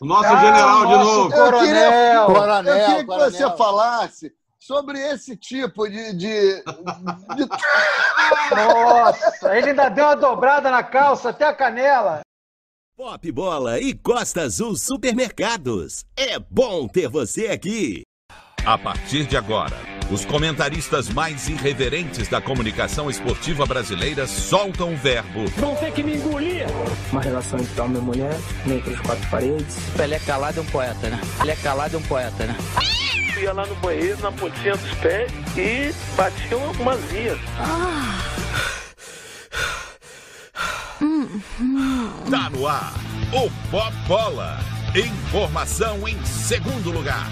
[0.00, 1.30] O nosso ah, general de novo.
[1.30, 1.54] Coronel.
[1.54, 3.30] Eu queria, coronel, eu queria que coronel.
[3.30, 6.12] você falasse sobre esse tipo de.
[6.12, 7.48] de, de...
[8.54, 12.20] Nossa, ele ainda deu uma dobrada na calça até a canela.
[12.96, 16.04] Pop Bola e Costa Azul Supermercados.
[16.16, 18.02] É bom ter você aqui.
[18.66, 19.76] A partir de agora,
[20.10, 25.46] os comentaristas mais irreverentes da comunicação esportiva brasileira soltam o verbo.
[25.56, 26.66] Vão ter que me engolir.
[27.12, 29.76] Uma relação entre homem e mulher, entre as quatro paredes.
[29.96, 31.20] Pelé calado é um poeta, né?
[31.38, 32.56] Pelé calado é um poeta, né?
[33.40, 37.38] Ia lá no banheiro, na pontinha dos pés e batia umas vias.
[37.58, 38.18] Ah.
[42.30, 42.94] Tá no ar,
[43.32, 44.58] o Pop Bola.
[44.94, 47.28] Informação em segundo lugar.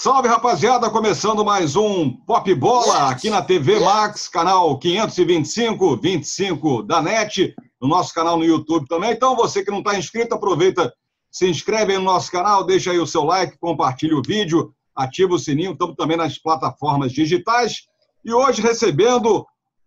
[0.00, 7.02] Salve rapaziada, começando mais um Pop Bola aqui na TV Max, canal 525, 25 da
[7.02, 7.52] NET,
[7.82, 9.10] no nosso canal no YouTube também.
[9.10, 10.94] Então você que não está inscrito, aproveita,
[11.32, 15.34] se inscreve aí no nosso canal, deixa aí o seu like, compartilha o vídeo, ativa
[15.34, 17.78] o sininho, estamos também nas plataformas digitais.
[18.24, 19.44] E hoje recebendo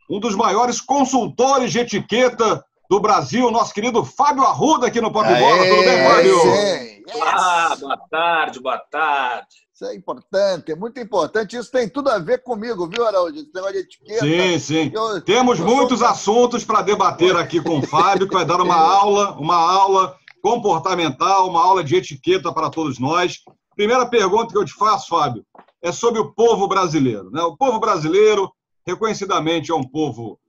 [0.10, 5.26] um dos maiores consultores de etiqueta do Brasil, nosso querido Fábio Arruda aqui no Pop
[5.26, 5.68] Aê, Bola.
[5.70, 6.42] Tudo bem, Fábio?
[6.42, 7.04] Sim.
[7.24, 9.71] Ah, boa tarde, boa tarde.
[9.82, 11.58] Isso é importante, é muito importante.
[11.58, 13.38] Isso tem tudo a ver comigo, viu, Araújo?
[13.38, 14.26] Esse negócio de etiqueta.
[14.26, 14.92] Sim, sim.
[14.94, 16.08] Eu, Temos eu muitos sou...
[16.08, 21.50] assuntos para debater aqui com o Fábio, que vai dar uma aula, uma aula comportamental,
[21.50, 23.40] uma aula de etiqueta para todos nós.
[23.76, 25.44] Primeira pergunta que eu te faço, Fábio,
[25.82, 27.32] é sobre o povo brasileiro.
[27.32, 27.42] Né?
[27.42, 28.52] O povo brasileiro
[28.86, 30.40] reconhecidamente é um povo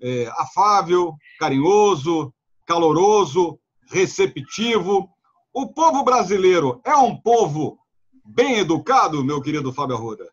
[0.00, 2.32] é, afável, carinhoso,
[2.64, 3.58] caloroso,
[3.90, 5.08] receptivo.
[5.52, 7.80] O povo brasileiro é um povo
[8.26, 10.32] bem educado, meu querido Fábio Arruda?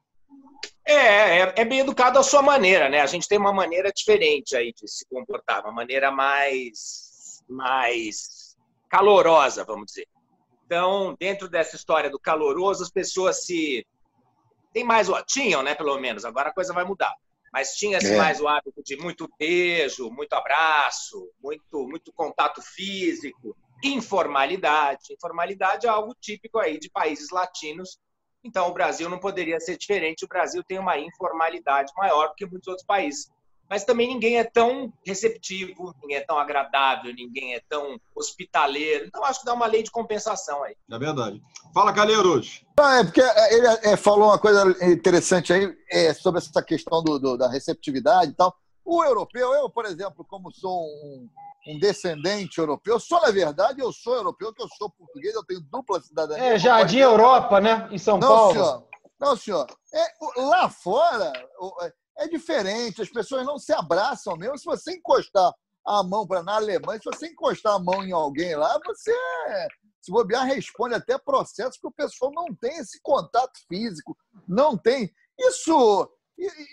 [0.86, 3.02] É, é, é, bem educado à sua maneira, né?
[3.02, 8.58] A gente tem uma maneira diferente aí de se comportar, uma maneira mais, mais
[8.90, 10.08] calorosa, vamos dizer.
[10.66, 13.86] Então, dentro dessa história do caloroso, as pessoas se.
[14.74, 15.08] Tem mais.
[15.26, 15.74] Tinham, né?
[15.76, 16.26] Pelo menos.
[16.26, 17.14] Agora a coisa vai mudar
[17.54, 18.18] mas tinha-se é.
[18.18, 25.14] mais o hábito de muito beijo, muito abraço, muito, muito contato físico, informalidade.
[25.14, 27.98] Informalidade é algo típico aí de países latinos.
[28.44, 30.26] Então, o Brasil não poderia ser diferente.
[30.26, 33.30] O Brasil tem uma informalidade maior do que muitos outros países
[33.74, 39.06] mas também ninguém é tão receptivo, ninguém é tão agradável, ninguém é tão hospitaleiro.
[39.08, 40.76] Então, acho que dá uma lei de compensação aí.
[40.92, 41.42] É verdade.
[41.74, 42.64] Fala, Calheiros.
[42.80, 47.18] Ah, é porque ele é, falou uma coisa interessante aí é, sobre essa questão do,
[47.18, 48.56] do, da receptividade e tal.
[48.86, 51.30] O europeu, eu, por exemplo, como sou um,
[51.68, 55.62] um descendente europeu, só na verdade eu sou europeu, que eu sou português, eu tenho
[55.62, 56.44] dupla cidadania.
[56.44, 57.88] É, Jardim Europa, né?
[57.92, 58.54] Em São não, Paulo.
[58.54, 58.88] Senhor.
[59.24, 59.68] Não, senhor.
[59.94, 61.32] É, lá fora,
[62.18, 64.58] é diferente, as pessoas não se abraçam mesmo.
[64.58, 65.54] Se você encostar
[65.86, 69.14] a mão para na Alemanha, se você encostar a mão em alguém lá, você,
[70.02, 75.10] se bobear, responde até processo que o pessoal não tem esse contato físico, não tem.
[75.40, 76.10] Isso,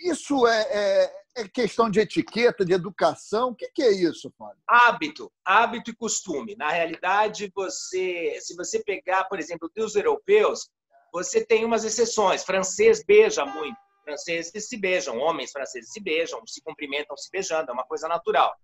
[0.05, 3.51] isso é, é, é questão de etiqueta, de educação.
[3.51, 4.63] O que, que é isso, Fábio?
[4.67, 6.57] Hábito, hábito e costume.
[6.57, 10.69] Na realidade, você, se você pegar, por exemplo, dos europeus,
[11.13, 12.45] você tem umas exceções.
[12.45, 13.79] Francês beija muito
[14.11, 18.55] franceses se beijam, homens franceses se beijam, se cumprimentam se beijando, é uma coisa natural.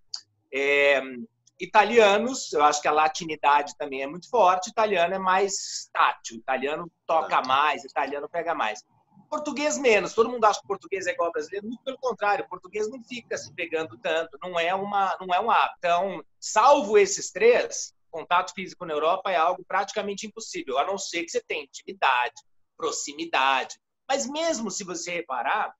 [0.52, 1.00] É,
[1.58, 6.90] italianos, eu acho que a latinidade também é muito forte, italiano é mais tátil, italiano
[7.06, 8.82] toca mais, italiano pega mais.
[9.28, 12.48] Português menos, todo mundo acha que português é igual ao brasileiro, muito pelo contrário, o
[12.48, 15.76] português não fica se pegando tanto, não é uma, não é um hábito.
[15.78, 21.24] Então, salvo esses três, contato físico na Europa é algo praticamente impossível, a não ser
[21.24, 22.34] que você tenha intimidade,
[22.76, 23.76] proximidade,
[24.08, 25.74] mas mesmo se você reparar,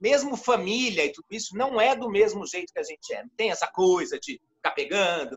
[0.00, 3.22] mesmo família e tudo isso, não é do mesmo jeito que a gente é.
[3.22, 5.36] Não tem essa coisa de ficar pegando,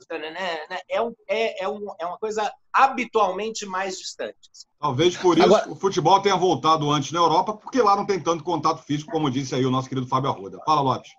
[0.88, 4.38] é, um, é, é, um, é uma coisa habitualmente mais distante.
[4.80, 5.70] Talvez por isso Agora...
[5.70, 9.32] o futebol tenha voltado antes na Europa, porque lá não tem tanto contato físico, como
[9.32, 10.60] disse aí o nosso querido Fábio Arruda.
[10.64, 11.12] Fala, Lopes.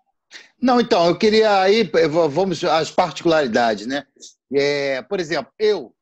[0.61, 1.91] Não, então, eu queria aí,
[2.31, 4.07] vamos às particularidades, né?
[4.55, 5.93] É, por exemplo, eu,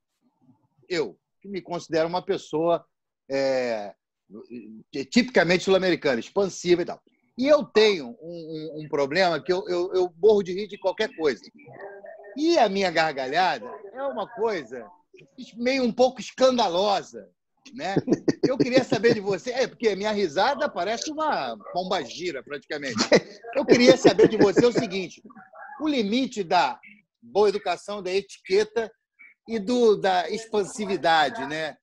[0.89, 2.85] eu, que me considero uma pessoa
[3.31, 3.95] é,
[5.11, 7.01] tipicamente sul-americana, expansiva e tal.
[7.37, 10.79] E eu tenho um, um, um problema que eu, eu, eu morro de rir de
[10.79, 11.43] qualquer coisa.
[12.37, 14.89] E a minha gargalhada é uma coisa
[15.57, 17.29] meio um pouco escandalosa.
[17.73, 17.97] Né?
[18.47, 22.97] Eu queria saber de você, é porque a minha risada parece uma pomba gira, praticamente.
[23.55, 25.23] Eu queria saber de você o seguinte:
[25.81, 26.79] o limite da
[27.23, 28.93] boa educação, da etiqueta
[29.49, 31.77] e do, da expansividade, né?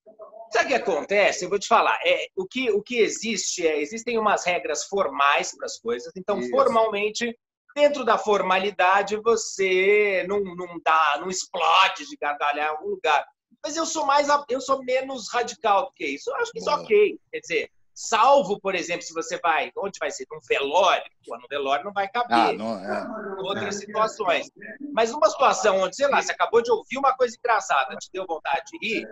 [0.51, 1.45] Sabe o que acontece?
[1.45, 1.97] Eu vou te falar.
[2.05, 6.11] É, o, que, o que existe é, existem umas regras formais para as coisas.
[6.15, 6.49] Então, Isso.
[6.49, 7.33] formalmente,
[7.73, 13.25] Dentro da formalidade, você não, não dá, não explode de gargalhar em algum lugar.
[13.63, 16.29] Mas eu sou mais, eu sou menos radical do que isso.
[16.29, 17.19] Eu acho que isso é ok.
[17.31, 20.25] Quer dizer, Salvo, por exemplo, se você vai, onde vai ser?
[20.31, 22.37] Num velório, pô, no velório não vai caber.
[22.37, 23.05] Ah, não, é.
[23.37, 24.49] Outras situações.
[24.93, 28.25] Mas numa situação onde, sei lá, você acabou de ouvir uma coisa engraçada, te deu
[28.25, 29.05] vontade de rir,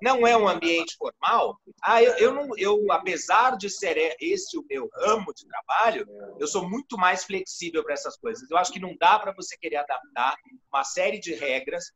[0.00, 1.58] não é um ambiente formal.
[1.82, 6.06] Ah, eu, eu, não, eu apesar de ser esse o meu ramo de trabalho,
[6.38, 8.50] eu sou muito mais flexível para essas coisas.
[8.50, 10.36] Eu acho que não dá para você querer adaptar
[10.72, 11.92] uma série de regras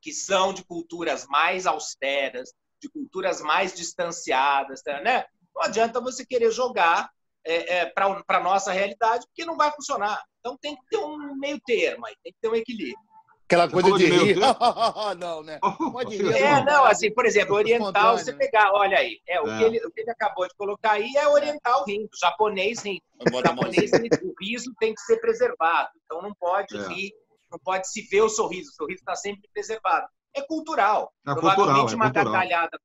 [0.00, 5.24] que são de culturas mais austeras, de culturas mais distanciadas, né?
[5.58, 7.10] Não adianta você querer jogar
[7.44, 10.22] é, é, para a nossa realidade, porque não vai funcionar.
[10.38, 13.08] Então tem que ter um meio termo, aí, tem que ter um equilíbrio.
[13.46, 14.36] Aquela coisa de, de rir.
[15.18, 15.58] não, né?
[15.90, 16.32] Pode rir.
[16.36, 19.58] É, não, assim, por exemplo, oriental, você pegar, olha aí, é, o, é.
[19.58, 23.02] Que ele, o que ele acabou de colocar aí é oriental rindo, japonês rindo.
[23.20, 25.88] O japonês rindo, o riso tem que ser preservado.
[26.04, 26.88] Então não pode é.
[26.88, 27.10] rir,
[27.50, 30.06] não pode se ver o sorriso, o sorriso está sempre preservado.
[30.36, 31.12] É cultural.
[31.26, 32.32] É Provavelmente cultural, é uma cultural.
[32.32, 32.78] gargalhada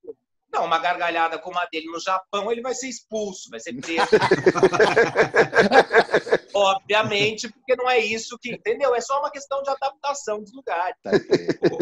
[0.54, 4.06] não, uma gargalhada como a dele no Japão, ele vai ser expulso, vai ser preso.
[6.54, 8.54] Obviamente, porque não é isso que.
[8.54, 8.94] Entendeu?
[8.94, 10.96] É só uma questão de adaptação dos lugares.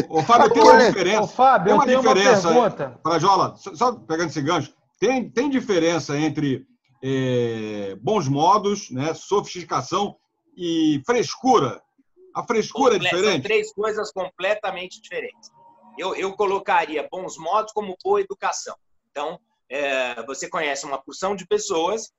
[0.10, 1.22] O, o Fábio, tem uma diferença.
[1.22, 2.50] Ô, Fábio, tem uma eu diferença.
[2.50, 3.00] Uma pergunta.
[3.04, 6.66] Para Jola, só pegando esse gancho, tem, tem diferença entre
[7.04, 10.16] é, bons modos, né, sofisticação
[10.56, 11.82] e frescura?
[12.34, 13.32] A frescura é diferente?
[13.32, 15.52] São três coisas completamente diferentes
[15.98, 18.76] eu, eu colocaria bons modos como boa educação.
[19.10, 19.40] Então,
[19.70, 22.12] é, você conhece uma porção de pessoas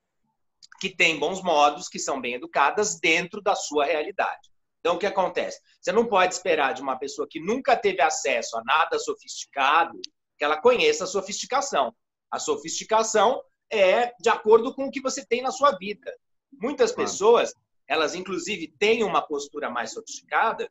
[0.81, 4.51] que têm bons modos, que são bem educadas dentro da sua realidade.
[4.81, 5.61] Então, o que acontece?
[5.81, 9.99] Você não pode esperar de uma pessoa que nunca teve acesso a nada sofisticado
[10.37, 11.95] que ela conheça a sofisticação.
[12.31, 13.41] A sofisticação
[13.71, 16.13] é de acordo com o que você tem na sua vida.
[16.53, 17.55] Muitas pessoas,
[17.87, 20.69] elas inclusive têm uma postura mais sofisticada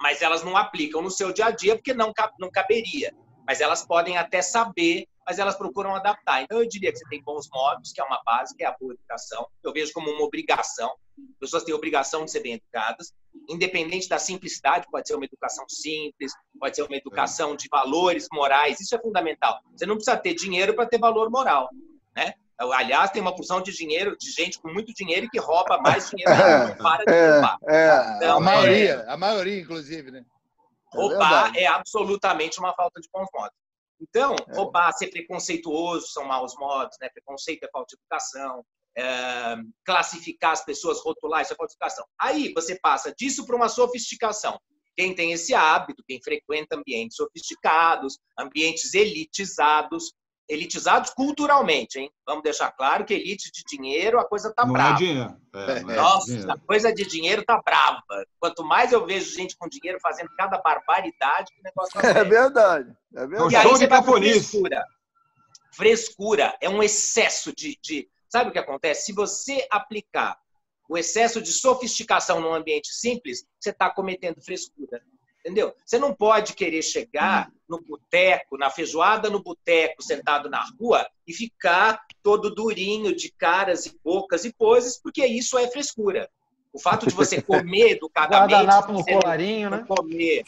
[0.00, 3.14] mas elas não aplicam no seu dia a dia porque não, não caberia.
[3.46, 6.42] Mas elas podem até saber, mas elas procuram adaptar.
[6.42, 8.76] Então, eu diria que você tem bons modos, que é uma base, que é a
[8.78, 9.46] boa educação.
[9.62, 10.90] Eu vejo como uma obrigação.
[11.32, 13.12] As pessoas têm obrigação de ser bem educadas,
[13.48, 14.86] independente da simplicidade.
[14.90, 18.80] Pode ser uma educação simples, pode ser uma educação de valores morais.
[18.80, 19.58] Isso é fundamental.
[19.74, 21.68] Você não precisa ter dinheiro para ter valor moral,
[22.14, 22.34] né?
[22.58, 26.10] Aliás, tem uma porção de dinheiro, de gente com muito dinheiro e que rouba mais
[26.10, 27.58] dinheiro é, não para de é, roubar.
[27.68, 30.24] É, então, a maioria, é, a maioria, inclusive, né?
[30.92, 33.56] É roubar é, absolutamente uma falta de bons modos.
[34.00, 34.56] Então, é.
[34.56, 37.08] roubar, ser preconceituoso são maus modos, né?
[37.10, 38.64] Preconceito é falta de educação.
[39.84, 42.04] Classificar as pessoas, rotular, isso é falta de educação.
[42.20, 44.58] Aí você passa disso para uma sofisticação.
[44.96, 50.12] Quem tem esse hábito, quem frequenta ambientes sofisticados, ambientes elitizados,
[50.48, 52.10] elitizados culturalmente, hein?
[52.26, 54.94] Vamos deixar claro que elite de dinheiro, a coisa tá não brava.
[54.94, 55.36] É dinheiro.
[55.54, 56.52] É, Nossa, é dinheiro.
[56.52, 58.02] a coisa de dinheiro tá brava.
[58.40, 62.96] Quanto mais eu vejo gente com dinheiro fazendo cada barbaridade, o negócio tá É verdade.
[63.14, 63.52] É verdade.
[63.52, 64.84] E aí você vai frescura.
[65.72, 68.08] Frescura é um excesso de, de...
[68.28, 69.06] Sabe o que acontece?
[69.06, 70.38] Se você aplicar
[70.88, 75.02] o excesso de sofisticação num ambiente simples, você está cometendo frescura.
[75.48, 75.74] Entendeu?
[75.82, 81.32] Você não pode querer chegar no boteco, na feijoada no boteco, sentado na rua e
[81.32, 86.28] ficar todo durinho de caras e bocas e poses, porque isso é frescura.
[86.70, 88.52] O fato de você comer educadamente.
[88.52, 89.86] Guardanapo no colarinho, né?
[89.88, 90.44] Comer.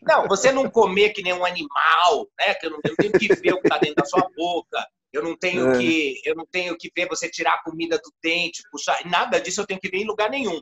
[0.00, 2.54] Não, você não comer que nem um animal, né?
[2.54, 4.86] Que eu não, eu não tenho que ver o que está dentro da sua boca.
[5.12, 5.78] Eu não tenho é.
[5.78, 9.04] que eu não tenho que ver você tirar a comida do dente, puxar.
[9.06, 10.60] Nada disso eu tenho que ver em lugar nenhum.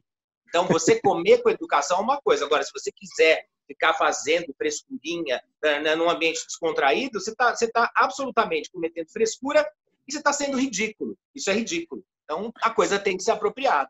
[0.49, 2.45] Então, você comer com educação é uma coisa.
[2.45, 7.69] Agora, se você quiser ficar fazendo frescurinha né, né, num ambiente descontraído, você está você
[7.69, 9.67] tá absolutamente cometendo frescura
[10.07, 11.17] e você está sendo ridículo.
[11.35, 12.05] Isso é ridículo.
[12.25, 13.89] Então, a coisa tem que ser apropriada.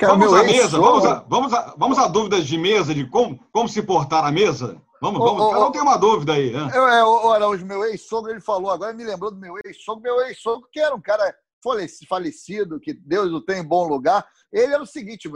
[0.00, 3.68] Vamos à mesa, vamos a, vamos, a, vamos a dúvidas de mesa, de como, como
[3.68, 4.80] se portar à mesa?
[5.00, 5.52] Vamos, vamos.
[5.52, 6.50] Cada um tem uma dúvida aí.
[6.52, 6.70] Né?
[6.74, 10.20] Eu, é, o Araújo, meu ex-sogro, ele falou, agora me lembrou do meu ex-sogro, meu
[10.22, 11.34] ex-sogro, que era um cara
[12.08, 14.26] falecido, que Deus o tem em bom lugar.
[14.52, 15.30] Ele era o seguinte,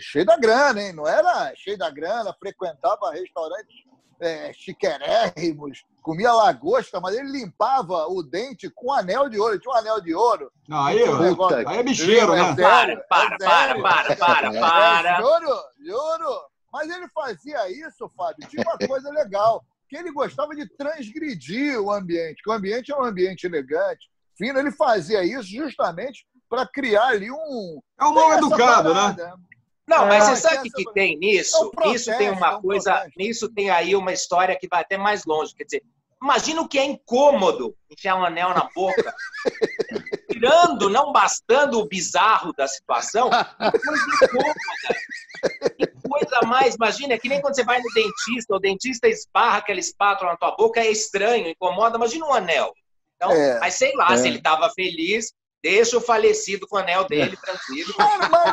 [0.00, 0.92] cheio da grana, hein?
[0.92, 3.84] Não era cheio da grana, frequentava restaurantes
[4.20, 9.54] é, chiquerérrimos, comia lagosta, mas ele limpava o dente com anel de ouro.
[9.54, 10.52] Ele tinha um anel de ouro.
[10.68, 11.68] Não, aí, negócio...
[11.68, 12.50] aí é bicheiro, né?
[12.50, 15.20] É para, para, para, para, para, para.
[15.20, 16.54] Juro, juro.
[16.72, 21.90] Mas ele fazia isso, Fábio, tinha uma coisa legal, que ele gostava de transgredir o
[21.90, 24.58] ambiente, que o ambiente é um ambiente elegante, fino.
[24.58, 27.80] Ele fazia isso justamente para criar ali um.
[28.00, 29.16] É um mal educado, né?
[29.86, 31.56] Não, mas é, você sabe o que, tem nisso?
[31.56, 33.06] É um processo, isso tem uma é um coisa.
[33.16, 35.54] Nisso tem aí uma história que vai até mais longe.
[35.54, 35.82] Quer dizer,
[36.22, 39.14] imagina o que é incômodo enfiar um anel na boca.
[40.44, 44.54] tirando, não bastando o bizarro da situação, coisa incômoda.
[45.76, 49.58] Que coisa mais, imagina, é que nem quando você vai no dentista, o dentista esbarra
[49.58, 52.72] aquela espátula na tua boca, é estranho, incomoda, imagina um anel.
[53.26, 54.16] Então, É, mas sei lá, é.
[54.16, 57.94] se ele estava feliz, deixa o falecido com o anel dele tranquilo.
[57.96, 58.52] Mas, mas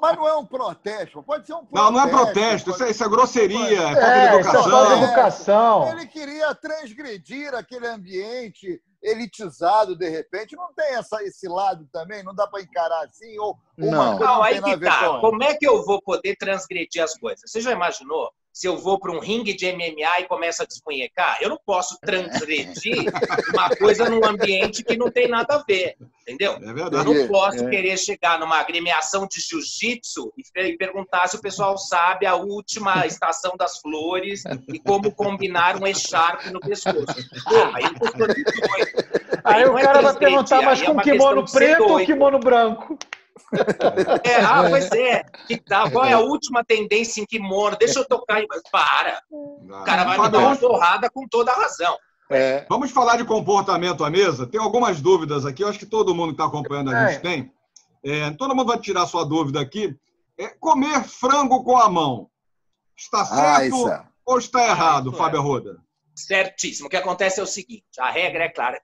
[0.00, 1.82] mas não é um protesto, pode ser um protesto.
[1.84, 4.52] Não, não é protesto, isso é, isso é grosseria, é falta de É, isso é
[4.52, 5.02] falta de educação.
[5.02, 5.92] educação.
[5.92, 10.56] Ele queria transgredir aquele ambiente elitizado de repente.
[10.56, 12.22] Não tem essa, esse lado também?
[12.22, 13.38] Não dá para encarar assim?
[13.38, 13.90] Ou, Não.
[13.90, 15.18] Não, não aí que tá.
[15.20, 17.50] Como é que eu vou poder transgredir as coisas?
[17.50, 21.38] Você já imaginou se eu vou para um ringue de MMA e começa a desmunhecar?
[21.40, 23.02] Eu não posso transgredir
[23.52, 26.52] uma coisa num ambiente que não tem nada a ver, entendeu?
[26.62, 27.04] É Eu verdade.
[27.12, 27.68] não posso É.
[27.68, 33.56] querer chegar numa agremiação de jiu-jitsu e perguntar se o pessoal sabe a última estação
[33.58, 36.94] das flores e como combinar um echarpe no pescoço.
[37.44, 39.40] Pô, aí eu.
[39.42, 41.82] Aí não o é cara vai transgredir, perguntar, mas aí é com uma kimono preto
[41.82, 42.96] ou kimono branco?
[44.24, 45.24] É, ah, pois é.
[45.46, 47.76] Que tá, qual é a última tendência em kimono?
[47.76, 48.42] Deixa eu tocar.
[48.42, 49.22] em- Para.
[49.30, 51.96] O cara vai me dar uma porrada com toda a razão.
[52.30, 54.46] É, Vamos falar de comportamento à mesa?
[54.46, 57.12] Tem algumas dúvidas aqui, eu acho que todo mundo que está acompanhando a É.
[57.12, 57.52] gente tem.
[58.04, 59.94] É, todo mundo vai tirar sua dúvida aqui.
[60.38, 62.28] É, comer frango com a mão.
[62.96, 64.04] Está Ah, certo é.
[64.26, 65.16] ou está errado, é.
[65.16, 65.78] Fábio Arruda?
[66.14, 66.86] Certíssimo.
[66.86, 68.80] O que acontece é o seguinte: a regra é clara.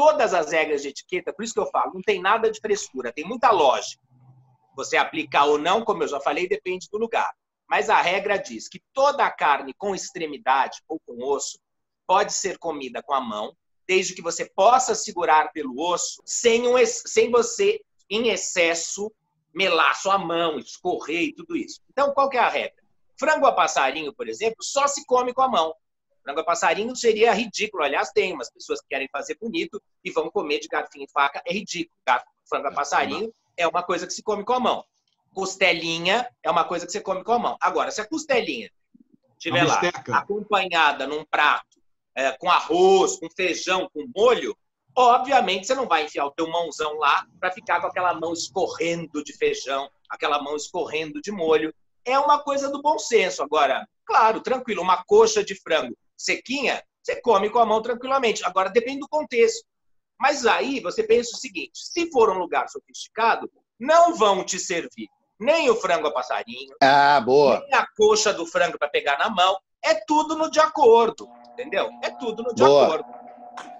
[0.00, 3.12] Todas as regras de etiqueta, por isso que eu falo, não tem nada de frescura,
[3.12, 4.02] tem muita lógica.
[4.74, 7.30] Você aplicar ou não, como eu já falei, depende do lugar.
[7.68, 11.60] Mas a regra diz que toda a carne com extremidade ou com osso
[12.06, 13.54] pode ser comida com a mão,
[13.86, 17.78] desde que você possa segurar pelo osso sem, um sem você,
[18.08, 19.12] em excesso,
[19.54, 21.78] melar sua mão, escorrer e tudo isso.
[21.90, 22.82] Então, qual que é a regra?
[23.18, 25.74] Frango a passarinho, por exemplo, só se come com a mão.
[26.30, 27.82] Frango a passarinho seria ridículo.
[27.82, 31.42] Aliás, tem umas pessoas que querem fazer bonito e vão comer de garfinho e faca.
[31.44, 31.96] É ridículo.
[32.06, 34.84] Gar- Frango a passarinho é uma coisa que se come com a mão.
[35.34, 37.56] Costelinha é uma coisa que você come com a mão.
[37.60, 38.70] Agora, se a costelinha
[39.32, 39.80] estiver lá
[40.12, 41.80] acompanhada num prato
[42.14, 44.56] é, com arroz, com feijão, com molho,
[44.96, 49.22] obviamente você não vai enfiar o teu mãozão lá para ficar com aquela mão escorrendo
[49.24, 51.72] de feijão, aquela mão escorrendo de molho.
[52.04, 53.42] É uma coisa do bom senso.
[53.42, 58.44] Agora, claro, tranquilo, uma coxa de frango sequinha, você come com a mão tranquilamente.
[58.44, 59.64] Agora, depende do contexto.
[60.18, 65.08] Mas aí você pensa o seguinte: se for um lugar sofisticado, não vão te servir
[65.38, 67.60] nem o frango a passarinho, Ah, boa.
[67.60, 69.56] nem a coxa do frango para pegar na mão.
[69.82, 71.88] É tudo no de acordo, entendeu?
[72.02, 72.84] É tudo no de Boa.
[72.84, 73.04] acordo.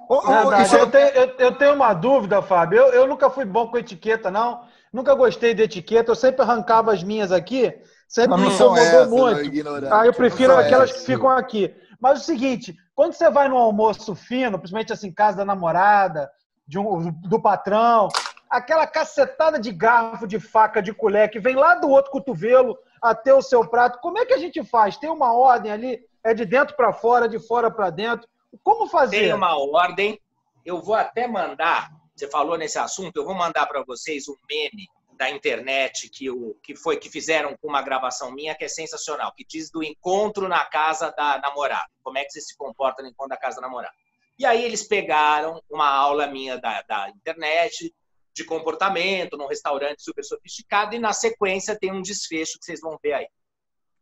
[0.09, 0.62] Ô, ô, Verdade.
[0.62, 2.78] isso é- Eu, tenho, eu- eu tenho uma dúvida, Fábio.
[2.78, 4.66] Eu, eu nunca fui bom com etiqueta, não.
[4.90, 6.11] Nunca gostei de etiqueta.
[6.11, 7.78] Eu sempre arrancava as minhas aqui.
[8.09, 9.40] Sempre me incomodou essas, muito.
[9.42, 11.02] ignorante, Ah, eu prefiro aquelas essas.
[11.02, 11.73] que ficam aqui.
[12.00, 16.30] Mas o seguinte, quando você vai no almoço fino, principalmente assim, casa da namorada,
[16.76, 18.09] um- do patrão,
[18.49, 23.33] aquela cacetada de garfo, de faca, de colher que vem lá do outro cotovelo até
[23.35, 24.97] o seu prato, como é que a gente faz?
[24.97, 26.00] Tem uma ordem ali?
[26.25, 28.28] É de dentro para fora, de fora para dentro?
[28.62, 29.21] Como fazer?
[29.21, 30.21] Tem uma ordem.
[30.64, 31.90] Eu vou até mandar.
[32.14, 34.87] Você falou nesse assunto, eu vou mandar para vocês um meme
[35.20, 39.34] da internet que, o, que foi que fizeram com uma gravação minha que é sensacional,
[39.36, 41.90] que diz do encontro na casa da namorada.
[42.02, 43.92] Como é que você se comporta no encontro da casa da namorada?
[44.38, 47.94] E aí eles pegaram uma aula minha da, da internet
[48.34, 52.98] de comportamento num restaurante super sofisticado e na sequência tem um desfecho que vocês vão
[53.02, 53.28] ver aí.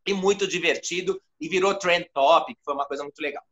[0.07, 3.43] E muito divertido e virou trend topic, foi uma coisa muito legal.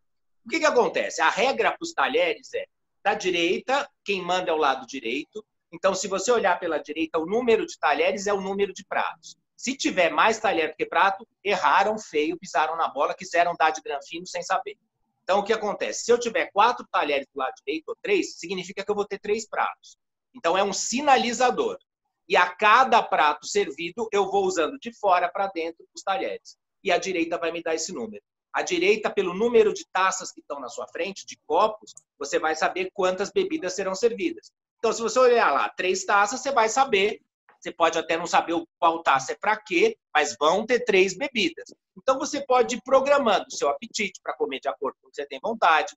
[0.44, 1.20] O que, que acontece?
[1.20, 2.64] A regra para os talheres é
[3.02, 5.44] da direita, quem manda é o lado direito.
[5.73, 9.37] Então, se você olhar pela direita, o número de talheres é o número de pratos.
[9.56, 13.80] Se tiver mais talher do que prato, erraram feio, pisaram na bola, quiseram dar de
[13.80, 14.76] granfino sem saber.
[15.23, 16.04] Então, o que acontece?
[16.04, 19.18] Se eu tiver quatro talheres do lado direito ou três, significa que eu vou ter
[19.18, 19.96] três pratos.
[20.35, 21.78] Então, é um sinalizador.
[22.28, 26.56] E a cada prato servido, eu vou usando de fora para dentro os talheres.
[26.85, 28.23] E a direita vai me dar esse número.
[28.52, 32.54] A direita, pelo número de taças que estão na sua frente, de copos, você vai
[32.54, 34.52] saber quantas bebidas serão servidas.
[34.87, 37.21] Então, se você olhar lá, três taças, você vai saber.
[37.59, 41.75] Você pode até não saber qual taça é para quê, mas vão ter três bebidas.
[41.99, 45.16] Então, você pode ir programando o seu apetite para comer de acordo com o que
[45.16, 45.93] você tem vontade.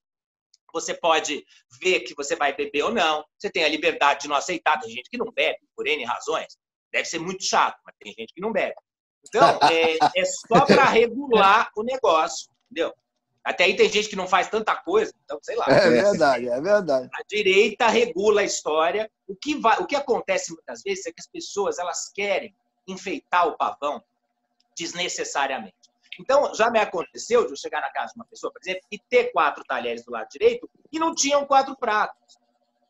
[0.73, 1.45] Você pode
[1.79, 3.23] ver que você vai beber ou não.
[3.37, 4.79] Você tem a liberdade de não aceitar.
[4.79, 6.57] Tem gente que não bebe, por N razões.
[6.91, 8.73] Deve ser muito chato, mas tem gente que não bebe.
[9.27, 12.91] Então, é, é só para regular o negócio, entendeu?
[13.43, 15.65] Até aí tem gente que não faz tanta coisa, então, sei lá.
[15.67, 17.09] É verdade, é verdade.
[17.13, 19.09] A direita regula a história.
[19.27, 22.53] O que, vai, o que acontece muitas vezes é que as pessoas elas querem
[22.87, 24.03] enfeitar o pavão
[24.77, 25.75] desnecessariamente.
[26.19, 28.99] Então, já me aconteceu de eu chegar na casa de uma pessoa, por exemplo, e
[28.99, 32.37] ter quatro talheres do lado direito e não tinham quatro pratos.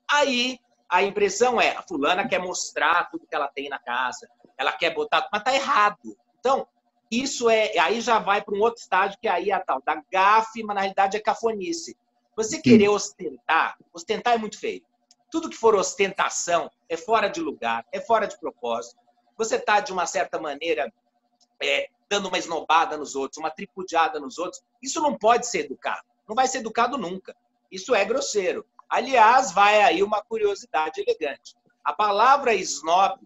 [0.10, 4.28] Aí a impressão é, a fulana quer mostrar tudo que ela tem na casa,
[4.58, 6.18] ela quer botar, mas tá errado.
[6.40, 6.68] Então,
[7.10, 10.02] isso é, aí já vai para um outro estágio que aí é a tal da
[10.12, 11.98] gafe, mas na realidade é cafonice.
[12.36, 14.84] Você querer ostentar, ostentar é muito feio.
[15.32, 18.98] Tudo que for ostentação é fora de lugar, é fora de propósito.
[19.38, 20.92] Você está, de uma certa maneira,
[21.62, 24.62] é, dando uma esnobada nos outros, uma tripudiada nos outros.
[24.82, 26.04] Isso não pode ser educado.
[26.28, 27.36] Não vai ser educado nunca.
[27.72, 28.66] Isso é grosseiro.
[28.88, 31.56] Aliás, vai aí uma curiosidade elegante.
[31.84, 33.20] A palavra snob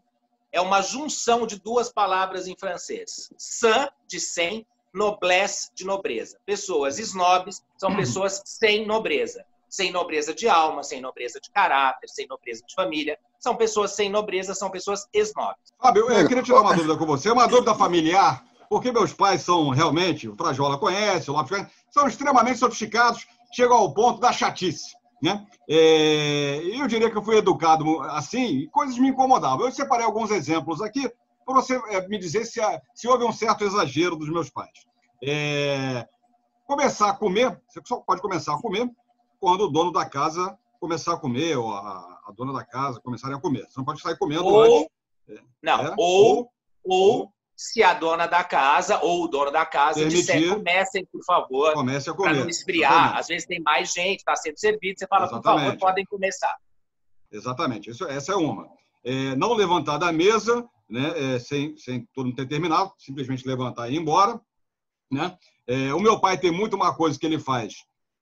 [0.53, 3.33] é uma junção de duas palavras em francês.
[3.37, 6.37] Sans, de sem, noblesse, de nobreza.
[6.45, 9.43] Pessoas snobs são pessoas sem nobreza.
[9.67, 13.17] Sem nobreza de alma, sem nobreza de caráter, sem nobreza de família.
[13.39, 15.73] São pessoas sem nobreza, são pessoas snobs.
[15.81, 17.31] Fábio, eu queria tirar uma dúvida com você.
[17.31, 22.07] Uma dúvida familiar, porque meus pais são realmente, o Frajola conhece, o Lopes conhece, são
[22.07, 24.93] extremamente sofisticados, chegam ao ponto da chatice.
[25.23, 25.47] Né?
[25.69, 29.65] É, eu diria que eu fui educado assim, e coisas me incomodavam.
[29.65, 31.09] Eu separei alguns exemplos aqui
[31.45, 32.59] para você é, me dizer se,
[32.93, 34.85] se, houve um certo exagero dos meus pais.
[35.23, 36.05] É,
[36.65, 38.91] começar a comer, você só pode começar a comer
[39.39, 43.37] quando o dono da casa começar a comer, ou a, a dona da casa começarem
[43.37, 43.65] a comer.
[43.69, 44.89] Você não pode sair comendo ou, antes.
[45.29, 46.51] É, não, é, ou,
[46.83, 51.05] ou, ou se a dona da casa ou o dono da casa Permitir, disser, comecem,
[51.05, 52.31] por favor, comece a comer.
[52.31, 53.17] Para não esfriar.
[53.17, 55.43] Às vezes tem mais gente, está sendo servido, você fala, Exatamente.
[55.43, 56.53] por favor, podem começar.
[57.31, 58.67] Exatamente, Isso, essa é uma.
[59.01, 63.89] É, não levantar da mesa, né, é, sem, sem todo mundo ter terminado, simplesmente levantar
[63.89, 64.39] e ir embora.
[65.09, 65.37] Né?
[65.65, 67.75] É, o meu pai tem muito uma coisa que ele faz.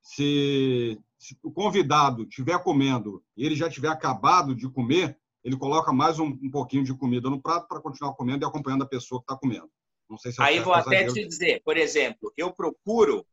[0.03, 5.91] Se, se o convidado estiver comendo e ele já tiver acabado de comer, ele coloca
[5.91, 9.19] mais um, um pouquinho de comida no prato para continuar comendo e acompanhando a pessoa
[9.19, 9.69] que está comendo.
[10.09, 13.25] Não sei se Aí vou até te dizer, por exemplo, eu procuro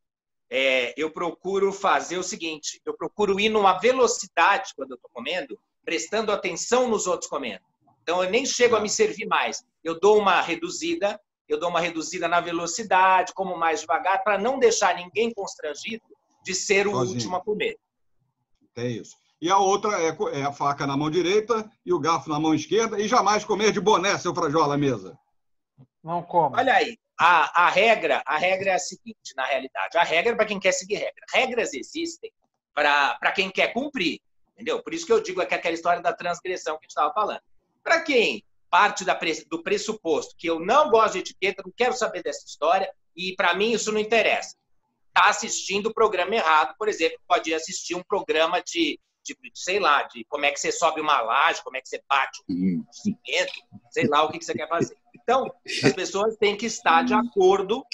[0.51, 5.59] é, eu procuro fazer o seguinte: eu procuro ir numa velocidade quando eu estou comendo,
[5.85, 7.65] prestando atenção nos outros comendo.
[8.03, 9.63] Então eu nem chego a me servir mais.
[9.85, 14.59] Eu dou uma reduzida, eu dou uma reduzida na velocidade, como mais devagar, para não
[14.59, 16.05] deixar ninguém constrangido
[16.43, 17.15] de ser o Sozinho.
[17.15, 17.79] último a comer.
[18.77, 22.29] É isso e a outra é, é, a faca na mão direita e o garfo
[22.29, 25.19] na mão esquerda, e jamais comer de boné, seu frajola, à mesa.
[26.03, 26.57] Não como.
[26.57, 29.97] Olha aí, a, a regra, a regra é a seguinte, na realidade.
[29.97, 31.25] A regra é para quem quer seguir regra.
[31.33, 32.33] Regras existem
[32.75, 34.21] para quem quer cumprir,
[34.53, 34.83] entendeu?
[34.83, 37.13] Por isso que eu digo que é aquela história da transgressão que a gente estava
[37.13, 37.41] falando.
[37.83, 39.19] Para quem parte da,
[39.51, 43.55] do pressuposto que eu não gosto de etiqueta, não quero saber dessa história, e para
[43.55, 44.57] mim isso não interessa.
[45.09, 49.01] Está assistindo o programa errado, por exemplo, pode assistir um programa de
[49.35, 52.03] de, sei lá, de como é que você sobe uma laje, como é que você
[52.09, 53.53] bate um cimento,
[53.91, 54.97] sei lá o que, que você quer fazer.
[55.15, 55.53] Então,
[55.85, 57.85] as pessoas têm que estar de acordo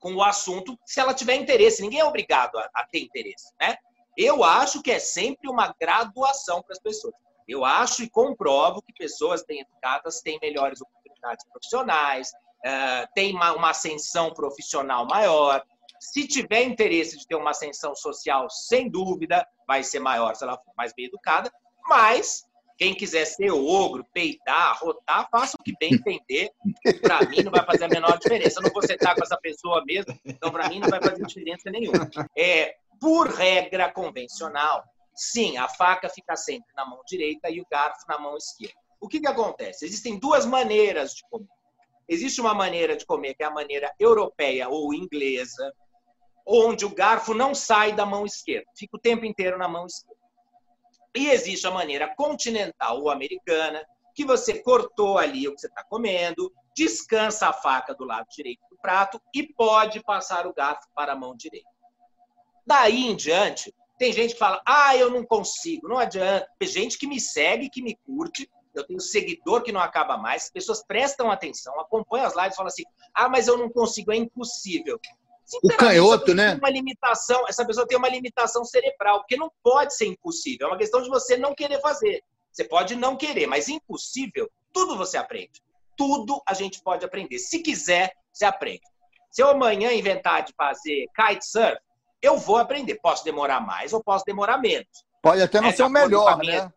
[0.00, 1.82] com o assunto, se ela tiver interesse.
[1.82, 3.76] Ninguém é obrigado a, a ter interesse, né?
[4.16, 7.14] Eu acho que é sempre uma graduação para as pessoas.
[7.48, 13.54] Eu acho e comprovo que pessoas bem educadas têm melhores oportunidades profissionais, uh, têm uma,
[13.54, 15.64] uma ascensão profissional maior,
[16.02, 20.58] se tiver interesse de ter uma ascensão social, sem dúvida, vai ser maior se ela
[20.58, 21.48] for mais bem educada.
[21.86, 22.44] Mas
[22.76, 26.50] quem quiser ser ogro, peitar, rotar, faça o que bem entender.
[27.00, 28.58] Para mim não vai fazer a menor diferença.
[28.58, 31.70] Eu não vou sentar com essa pessoa mesmo, então para mim não vai fazer diferença
[31.70, 32.10] nenhuma.
[32.36, 34.82] É, por regra convencional,
[35.14, 38.74] sim, a faca fica sempre na mão direita e o garfo na mão esquerda.
[39.00, 39.84] O que, que acontece?
[39.84, 41.46] Existem duas maneiras de comer.
[42.08, 45.72] Existe uma maneira de comer que é a maneira europeia ou inglesa,
[46.46, 50.20] onde o garfo não sai da mão esquerda, fica o tempo inteiro na mão esquerda.
[51.14, 55.84] E existe a maneira continental ou americana, que você cortou ali o que você está
[55.84, 61.12] comendo, descansa a faca do lado direito do prato e pode passar o garfo para
[61.12, 61.68] a mão direita.
[62.66, 66.48] Daí em diante, tem gente que fala: ah, eu não consigo, não adianta.
[66.58, 68.50] Tem gente que me segue, que me curte.
[68.74, 70.44] Eu tenho seguidor que não acaba mais.
[70.44, 74.12] As pessoas prestam atenção, acompanham as lives e falam assim: ah, mas eu não consigo,
[74.12, 74.98] é impossível
[75.62, 76.54] o canhoto, né?
[76.54, 80.66] Uma limitação, essa pessoa tem uma limitação cerebral, porque não pode ser impossível.
[80.66, 82.22] É uma questão de você não querer fazer.
[82.52, 85.62] Você pode não querer, mas impossível, tudo você aprende.
[85.96, 87.38] Tudo a gente pode aprender.
[87.38, 88.82] Se quiser, você aprende.
[89.30, 91.78] Se eu amanhã inventar de fazer kitesurf,
[92.20, 92.96] eu vou aprender.
[92.96, 95.04] Posso demorar mais ou posso demorar menos.
[95.22, 96.70] Pode até não é, ser o melhor, né?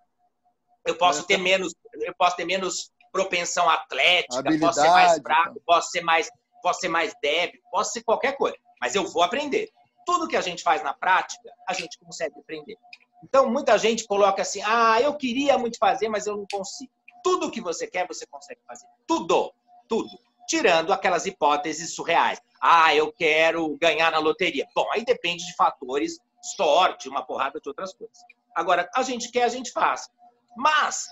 [0.86, 5.62] Eu posso ter menos, eu posso ter menos propensão atlética, Habilidade, posso ser mais fraco,
[5.66, 6.30] posso ser mais,
[6.62, 9.72] posso ser mais débil, posso ser qualquer coisa mas eu vou aprender.
[10.06, 12.78] Tudo que a gente faz na prática, a gente consegue aprender.
[13.24, 16.92] Então, muita gente coloca assim: ah, eu queria muito fazer, mas eu não consigo.
[17.24, 18.86] Tudo que você quer, você consegue fazer.
[19.08, 19.52] Tudo,
[19.88, 20.10] tudo.
[20.48, 22.40] Tirando aquelas hipóteses surreais.
[22.62, 24.68] Ah, eu quero ganhar na loteria.
[24.76, 26.20] Bom, aí depende de fatores,
[26.56, 28.18] sorte, uma porrada de outras coisas.
[28.54, 30.08] Agora, a gente quer, a gente faz.
[30.56, 31.08] Mas,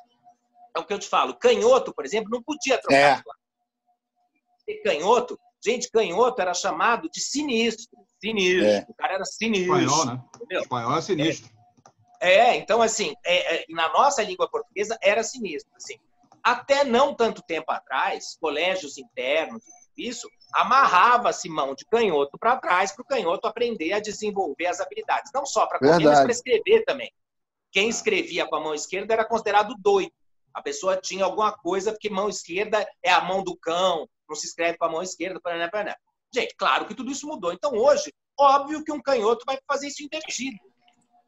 [0.76, 3.16] é o que eu te falo, canhoto, por exemplo, não podia trocar É.
[3.16, 3.40] de lado.
[4.68, 7.98] E canhoto, gente, canhoto era chamado de sinistro.
[8.20, 8.66] Sinistro.
[8.66, 8.86] É.
[8.88, 9.78] O cara era sinistro.
[9.78, 10.24] Espanhol, né?
[10.36, 10.62] entendeu?
[10.62, 11.52] Espanhol é sinistro.
[12.22, 15.72] É, então, assim, é, é, na nossa língua portuguesa era sinistro.
[15.76, 15.96] Assim.
[16.42, 19.64] Até não tanto tempo atrás, colégios internos,
[19.98, 25.32] isso, amarrava-se mão de canhoto para trás para o canhoto aprender a desenvolver as habilidades.
[25.34, 27.12] Não só para comer, mas para escrever também.
[27.72, 30.12] Quem escrevia com a mão esquerda era considerado doido.
[30.54, 34.48] A pessoa tinha alguma coisa, porque mão esquerda é a mão do cão, não se
[34.48, 35.96] escreve com a mão esquerda, paraná, paraná.
[36.34, 37.54] Gente, claro que tudo isso mudou.
[37.54, 40.58] Então, hoje, óbvio que um canhoto vai fazer isso invertido.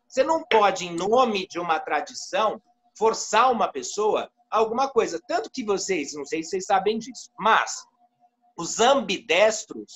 [0.07, 2.61] Você não pode, em nome de uma tradição,
[2.97, 5.19] forçar uma pessoa a alguma coisa.
[5.27, 7.83] Tanto que vocês, não sei se vocês sabem disso, mas
[8.57, 9.93] os ambidestros,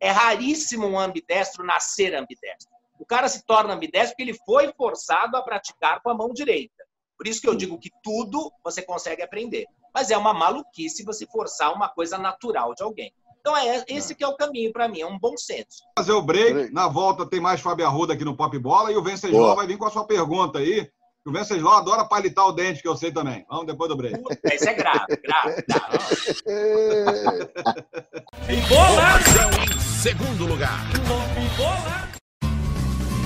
[0.00, 2.72] é raríssimo um ambidestro nascer ambidestro.
[2.98, 6.84] O cara se torna ambidestro porque ele foi forçado a praticar com a mão direita.
[7.16, 9.64] Por isso que eu digo que tudo você consegue aprender.
[9.94, 13.12] Mas é uma maluquice você forçar uma coisa natural de alguém.
[13.40, 15.82] Então é esse que é o caminho para mim, é um bom senso.
[15.98, 16.72] fazer o break.
[16.72, 19.76] Na volta tem mais Fábio Arruda aqui no Pop Bola e o Venceslau vai vir
[19.76, 20.88] com a sua pergunta aí.
[21.24, 23.44] O Venceslau adora palitar o dente, que eu sei também.
[23.48, 24.20] Vamos depois do break.
[24.52, 25.64] Isso é grave, grave.
[25.68, 27.50] grave.
[28.48, 30.80] Informação em segundo lugar.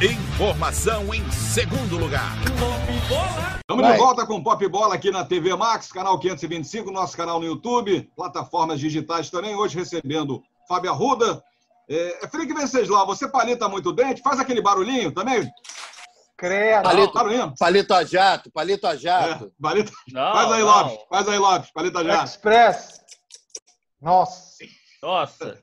[0.00, 2.30] Informação em segundo lugar.
[3.60, 3.92] Estamos Vai.
[3.92, 8.08] de volta com Pop Bola aqui na TV Max, canal 525, nosso canal no YouTube,
[8.14, 9.56] plataformas digitais também.
[9.56, 11.42] Hoje recebendo Fábio Arruda.
[11.88, 14.22] É, Felipe Venceslau, você palita muito o dente?
[14.22, 15.50] Faz aquele barulhinho também?
[16.36, 16.84] Credo.
[16.84, 17.54] Palito, Barulhinho?
[17.58, 19.52] palito a jato, palito a É, jato.
[19.60, 19.90] palita.
[20.12, 20.66] Não, Faz aí, não.
[20.68, 20.98] Lopes.
[21.10, 21.70] Faz aí, Lopes.
[21.72, 22.22] Palita já.
[22.24, 23.00] Express.
[24.00, 24.54] Nossa.
[25.02, 25.58] Nossa.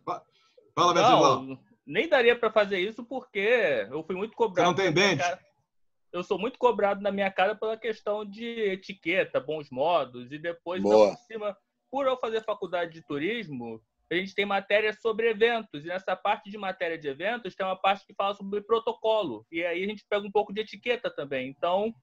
[0.76, 1.58] Fala, Venceslau.
[1.88, 4.76] Não, nem daria pra fazer isso porque eu fui muito cobrado.
[4.76, 5.18] Você não tem dente?
[5.24, 5.40] cara-
[6.12, 10.82] Eu sou muito cobrado na minha cara pela questão de etiqueta, bons modos e depois
[10.82, 11.10] Boa.
[11.10, 11.58] por cima,
[11.92, 16.50] por eu fazer faculdade de turismo, a gente tem matéria sobre eventos e nessa parte
[16.50, 20.06] de matéria de eventos tem uma parte que fala sobre protocolo e aí a gente
[20.10, 21.50] pega um pouco de etiqueta também.
[21.50, 21.94] Então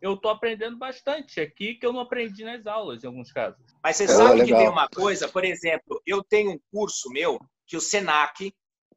[0.00, 3.60] eu tô aprendendo bastante aqui que eu não aprendi nas aulas em alguns casos.
[3.84, 4.58] Mas você É, sabe que legal.
[4.60, 8.50] tem uma coisa, por exemplo, eu tenho um curso meu que o Senac,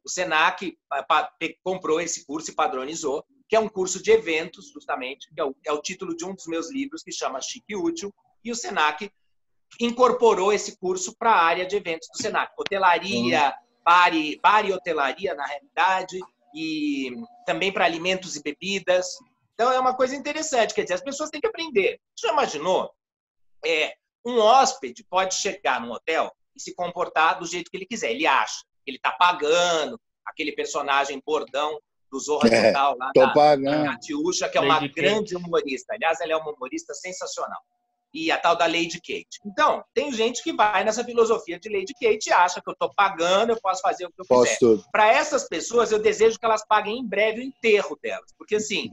[0.04, 0.76] o Senac
[1.62, 5.54] comprou esse curso e padronizou, que é um curso de eventos, justamente, que é o,
[5.64, 8.12] é o título de um dos meus livros que chama Chique Útil,
[8.44, 9.10] e o Senac
[9.80, 12.52] incorporou esse curso para a área de eventos do Senac.
[12.58, 16.20] Hotelaria, bar e, bar e hotelaria, na realidade,
[16.54, 17.10] e
[17.46, 19.08] também para alimentos e bebidas.
[19.54, 22.00] Então, é uma coisa interessante, quer dizer, as pessoas têm que aprender.
[22.14, 22.90] Você já imaginou?
[23.64, 28.10] É, um hóspede pode chegar num hotel e se comportar do jeito que ele quiser.
[28.10, 31.78] Ele acha ele está pagando aquele personagem bordão
[32.10, 35.00] do Zorra É, Total lá tô da, da que é uma Lady Kate.
[35.00, 35.94] grande humorista.
[35.94, 37.60] Aliás, ela é uma humorista sensacional.
[38.12, 39.40] E a tal da Lady Kate.
[39.44, 42.88] Então, tem gente que vai nessa filosofia de Lady Kate e acha que eu estou
[42.94, 44.84] pagando, eu posso fazer o que eu Posso quiser.
[44.92, 48.32] Para essas pessoas, eu desejo que elas paguem em breve o enterro delas.
[48.38, 48.88] Porque, assim,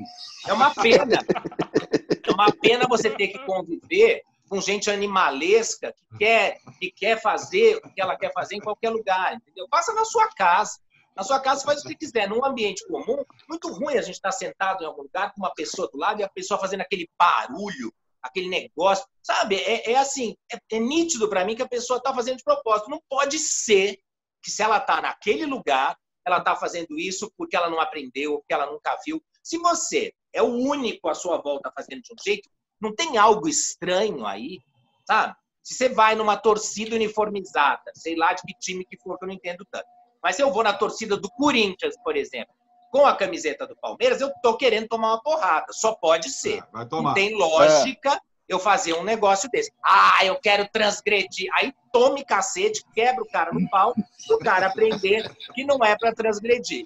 [0.47, 1.17] é uma pena.
[2.23, 4.21] É uma pena você ter que conviver
[4.51, 8.89] com gente animalesca que quer, que quer fazer o que ela quer fazer em qualquer
[8.89, 9.65] lugar, entendeu?
[9.71, 10.77] Faça na sua casa.
[11.15, 12.27] Na sua casa, faz o que quiser.
[12.27, 15.89] Num ambiente comum, muito ruim a gente estar sentado em algum lugar com uma pessoa
[15.89, 19.05] do lado e a pessoa fazendo aquele barulho, aquele negócio.
[19.23, 19.55] Sabe?
[19.55, 22.89] É, é assim, é, é nítido para mim que a pessoa está fazendo de propósito.
[22.89, 24.01] Não pode ser
[24.43, 28.53] que se ela está naquele lugar, ela está fazendo isso porque ela não aprendeu, porque
[28.53, 29.23] ela nunca viu.
[29.41, 32.49] Se você é o único à sua volta fazendo de um jeito,
[32.81, 34.59] não tem algo estranho aí,
[35.05, 35.35] sabe?
[35.63, 39.27] Se você vai numa torcida uniformizada, sei lá de que time que for, que eu
[39.27, 39.85] não entendo tanto.
[40.23, 42.53] Mas se eu vou na torcida do Corinthians, por exemplo,
[42.91, 45.67] com a camiseta do Palmeiras, eu tô querendo tomar uma porrada.
[45.71, 46.63] Só pode ser.
[46.71, 49.71] Vai Não tem lógica eu fazer um negócio desse.
[49.83, 51.49] Ah, eu quero transgredir.
[51.55, 53.95] Aí tome cacete, quebra o cara no pau,
[54.29, 56.85] o cara aprender que não é para transgredir.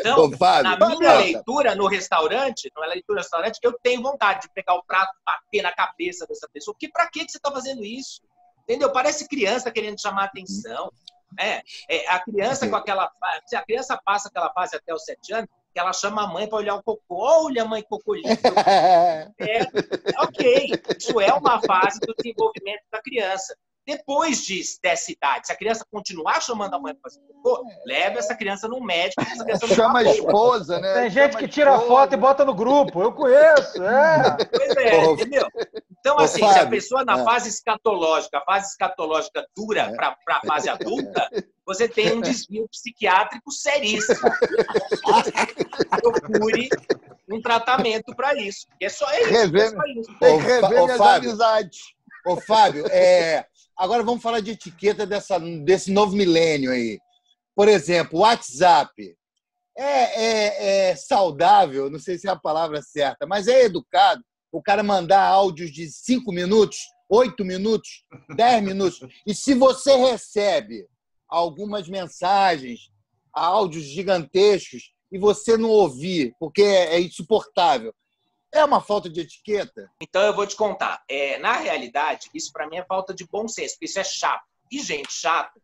[0.00, 4.50] Então, Fábio, na minha leitura no restaurante, na leitura no restaurante, eu tenho vontade de
[4.52, 6.74] pegar o prato, bater na cabeça dessa pessoa.
[6.74, 8.20] Porque pra que que você tá fazendo isso?
[8.62, 8.92] Entendeu?
[8.92, 10.90] Parece criança querendo chamar atenção.
[11.38, 13.10] É, é, a criança com aquela.
[13.46, 16.46] Se a criança passa aquela fase até os sete anos, que ela chama a mãe
[16.48, 17.16] para olhar o cocô.
[17.16, 18.28] Olha, mãe cocolito.
[19.40, 19.60] É,
[20.22, 23.56] ok, isso é uma fase do desenvolvimento da criança.
[23.86, 28.18] Depois de, dessa idade, se a criança continuar chamando a mãe para fazer cocô, leve
[28.18, 29.20] essa criança no médico.
[29.20, 30.94] Essa criança Chama a esposa, né?
[30.94, 31.86] Tem gente Chama que a tira esposa.
[31.88, 33.02] foto e bota no grupo.
[33.02, 34.36] Eu conheço, é.
[34.50, 35.46] Pois é, Ô, entendeu?
[36.00, 37.24] Então, assim, se a Fábio, pessoa na é.
[37.24, 41.28] fase escatológica, a fase escatológica dura para a fase adulta,
[41.66, 44.30] você tem um desvio psiquiátrico seríssimo.
[46.00, 46.68] Procure
[47.30, 48.66] um tratamento para isso.
[48.80, 49.28] É só é isso.
[49.30, 50.18] É Rever- só isso.
[50.18, 51.28] Tem Ô, que rever minhas Fábio.
[51.30, 51.78] amizades.
[52.26, 56.98] Ô, Fábio, é, agora vamos falar de etiqueta dessa, desse novo milênio aí.
[57.54, 59.16] Por exemplo, WhatsApp.
[59.76, 64.62] É, é- é saudável, não sei se é a palavra certa, mas é educado o
[64.62, 66.78] cara mandar áudios de cinco minutos,
[67.10, 68.04] oito minutos,
[68.36, 69.00] dez minutos.
[69.26, 70.86] E se você recebe
[71.28, 72.82] algumas mensagens,
[73.32, 77.92] áudios gigantescos, e você não ouvir, porque é é insuportável,
[78.54, 79.90] é uma falta de etiqueta?
[80.00, 81.02] Então eu vou te contar.
[81.08, 84.44] É, na realidade, isso para mim é falta de bom senso, porque isso é chato.
[84.70, 85.60] E gente chata,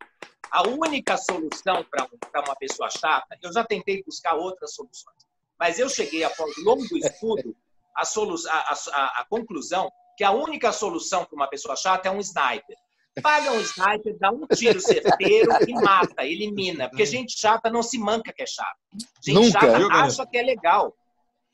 [0.51, 2.07] a única solução para
[2.45, 5.17] uma pessoa chata, eu já tentei buscar outras soluções,
[5.59, 7.57] mas eu cheguei após longo estudo
[7.95, 12.11] a, solu a, a, a conclusão que a única solução para uma pessoa chata é
[12.11, 12.77] um sniper.
[13.23, 16.89] Paga um sniper, dá um tiro certeiro e mata, elimina.
[16.89, 18.79] Porque gente chata não se manca que é chato.
[19.23, 19.61] Gente Nunca.
[19.61, 20.95] chata Viu, acha que é legal.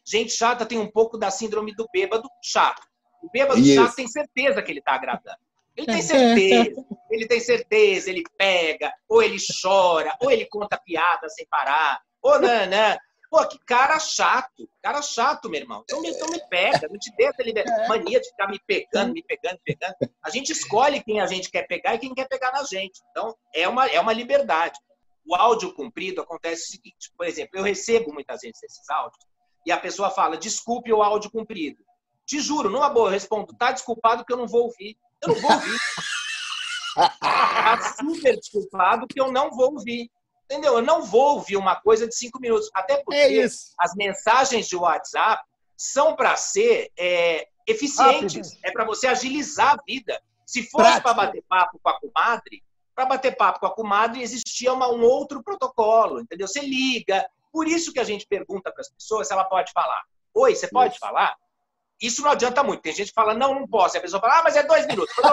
[0.07, 2.83] Gente chata tem um pouco da síndrome do bêbado chato.
[3.23, 3.75] O bêbado Isso.
[3.75, 5.39] chato tem certeza que ele está agradando.
[5.77, 11.29] Ele tem certeza, ele tem certeza, ele pega, ou ele chora, ou ele conta piada
[11.29, 12.97] sem parar, ou nanã.
[13.29, 15.83] Pô, que cara chato, cara chato, meu irmão.
[15.85, 17.65] Então me, então me pega, não te deixa liber...
[17.89, 19.97] mania de ficar me pegando, me pegando, me pegando.
[20.23, 23.01] A gente escolhe quem a gente quer pegar e quem quer pegar na gente.
[23.11, 24.79] Então é uma, é uma liberdade.
[25.27, 29.19] O áudio cumprido acontece o seguinte, por exemplo, eu recebo muitas vezes esses áudios
[29.67, 31.85] e a pessoa fala, desculpe o áudio cumprido.
[32.25, 34.97] Te juro, numa boa, eu respondo, tá desculpado que eu não vou ouvir.
[35.23, 35.77] Eu não vou ouvir.
[37.21, 40.11] Tá super desculpado que eu não vou ouvir.
[40.45, 40.75] Entendeu?
[40.77, 42.71] Eu não vou ouvir uma coisa de cinco minutos.
[42.73, 43.75] Até porque É isso.
[43.79, 45.43] as mensagens de WhatsApp
[45.77, 48.57] são para ser é, eficientes.
[48.65, 50.19] É para você agilizar a vida.
[50.47, 52.63] Se fosse para bater papo com a comadre,
[52.95, 56.47] para bater papo com a comadre existia uma- um outro protocolo, entendeu?
[56.49, 57.29] Você liga.
[57.57, 60.03] Por isso que a gente pergunta para as pessoas se ela pode falar.
[60.35, 61.01] Oi, você pode Isso.
[61.01, 61.35] falar?
[62.03, 62.83] Isso não adianta muito.
[62.83, 63.97] Tem gente que fala, não, não posso.
[63.97, 65.15] E a pessoa fala, ah, mas é dois minutos.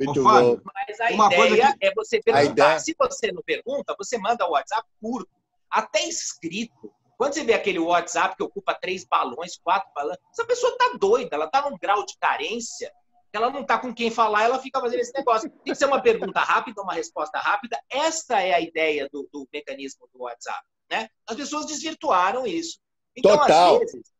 [0.00, 0.62] Muito Fábio, bom.
[0.72, 2.44] Mas a Uma coisa ideia é você perguntar.
[2.52, 5.28] ideia- Se você não pergunta, você manda o WhatsApp curto,
[5.68, 6.94] até escrito.
[7.18, 11.34] Quando você vê aquele WhatsApp que ocupa três balões, quatro balões, essa pessoa tá doida,
[11.34, 12.94] ela tá num grau de carência, que
[13.32, 15.50] ela não tá com quem falar, ela fica fazendo esse negócio.
[15.50, 17.78] Tem que ser uma pergunta rápida, uma resposta rápida.
[17.90, 20.62] Esta é a ideia do, do mecanismo do WhatsApp.
[20.90, 21.08] Né?
[21.26, 22.78] As pessoas desvirtuaram isso.
[23.16, 23.74] Então, Total.
[23.74, 24.18] às vezes.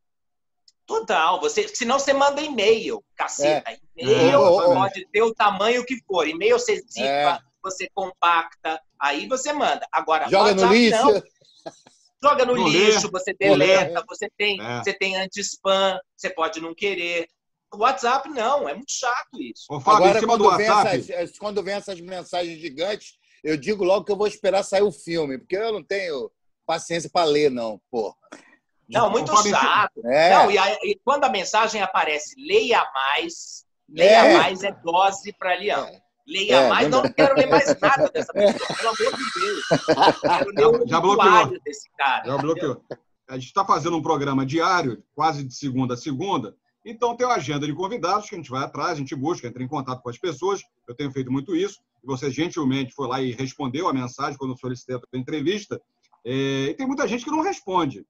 [0.86, 3.70] Total, você, senão você manda e-mail, caceta.
[3.70, 3.78] É.
[3.94, 4.74] E-mail ô, ô.
[4.74, 6.26] pode ter o tamanho que for.
[6.26, 7.38] E-mail você zipa, É.
[7.62, 9.86] você compacta, aí você manda.
[9.92, 11.02] Agora, Joga no WhatsApp lixo.
[11.04, 11.22] não.
[12.22, 14.78] Joga no, No lixo, lê, você no deleta, você tem, É.
[14.82, 17.28] você tem anti-spam, você pode não querer.
[17.72, 19.66] O WhatsApp não, é muito chato isso.
[19.68, 23.18] Ô, Fábio, Agora, em cima do quando vem, WhatsApp, essas, quando vem essas mensagens gigantes,
[23.44, 26.30] eu digo logo que eu vou esperar sair o filme, porque eu não tenho
[26.66, 28.14] paciência para ler, não, pô.
[28.88, 30.00] Não, muito chato.
[30.06, 30.34] É.
[30.34, 34.36] Não, e, aí- e quando a mensagem aparece, leia mais, leia É.
[34.38, 35.84] mais é dose para leão.
[35.86, 36.00] É.
[36.26, 39.64] Leia É, mais, não, não quero ler mais nada dessa pessoa, pelo amor de Deus.
[40.20, 41.58] Quero ler o Já bloqueou.
[41.64, 42.24] desse cara.
[42.26, 42.84] Já bloqueou.
[43.28, 46.54] A gente está fazendo um programa diário, quase de segunda a segunda.
[46.90, 49.62] Então tem uma agenda de convidados que a gente vai atrás, a gente busca, entra
[49.62, 50.62] em contato com as pessoas.
[50.88, 51.80] Eu tenho feito muito isso.
[52.02, 55.78] E você gentilmente foi lá e respondeu a mensagem quando eu solicitei a entrevista.
[56.24, 56.30] É,
[56.70, 58.06] e tem muita gente que não responde.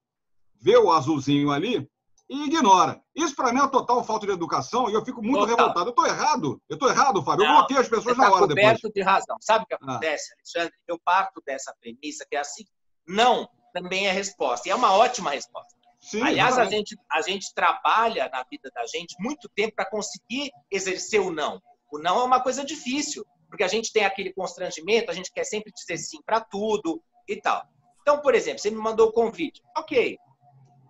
[0.60, 1.88] Vê o azulzinho ali
[2.30, 3.02] e ignora.
[3.16, 5.56] Isso para mim é uma total falta de educação e eu fico muito Total.
[5.56, 5.86] revoltado.
[5.86, 6.62] Eu estou errado?
[6.68, 7.44] Eu estou errado, Fábio?
[7.44, 8.78] Eu Não, bloqueei as Você pessoas na está hora depois.
[8.94, 9.36] de razão.
[9.40, 9.78] Sabe o que Ah.
[9.82, 10.72] acontece, Alexandre?
[10.86, 12.64] Eu parto dessa premissa que é assim.
[13.08, 14.68] Não também é resposta.
[14.68, 15.77] E é uma ótima resposta.
[16.08, 20.50] Sim, Aliás, a gente, a gente trabalha na vida da gente muito tempo para conseguir
[20.70, 21.60] exercer o não.
[21.92, 25.44] O não é uma coisa difícil, porque a gente tem aquele constrangimento, a gente quer
[25.44, 27.62] sempre dizer sim para tudo e tal.
[28.00, 29.60] Então, por exemplo, você me mandou o convite.
[29.76, 30.16] Ok.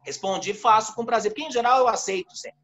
[0.05, 2.61] Respondi, faço com prazer, porque em geral eu aceito sempre.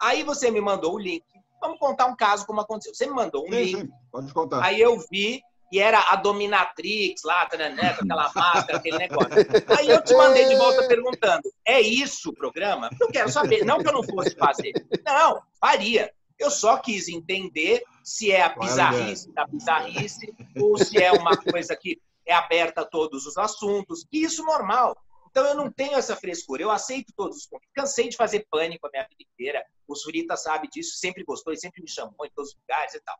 [0.00, 1.24] Aí você me mandou o link.
[1.60, 2.94] Vamos contar um caso como aconteceu.
[2.94, 3.80] Você me mandou um Sim, link.
[3.80, 4.64] sim, pode contar.
[4.64, 5.42] Aí eu vi
[5.72, 9.32] e era a Dominatrix lá, taranã, com aquela máscara, aquele negócio.
[9.76, 12.90] Aí eu te mandei de volta perguntando: é isso o programa?
[13.00, 13.64] Eu quero saber.
[13.64, 14.72] Não que eu não fosse fazer.
[15.04, 16.12] Não, faria.
[16.38, 21.36] Eu só quis entender se é a é bizarrice da bizarrice ou se é uma
[21.36, 24.96] coisa que é aberta a todos os assuntos, e isso normal.
[25.30, 27.70] Então eu não tenho essa frescura, eu aceito todos os convites.
[27.74, 29.64] Cansei de fazer pânico a minha vida inteira.
[29.86, 33.00] O Surita sabe disso, sempre gostou e sempre me chamou em todos os lugares e
[33.00, 33.16] tal.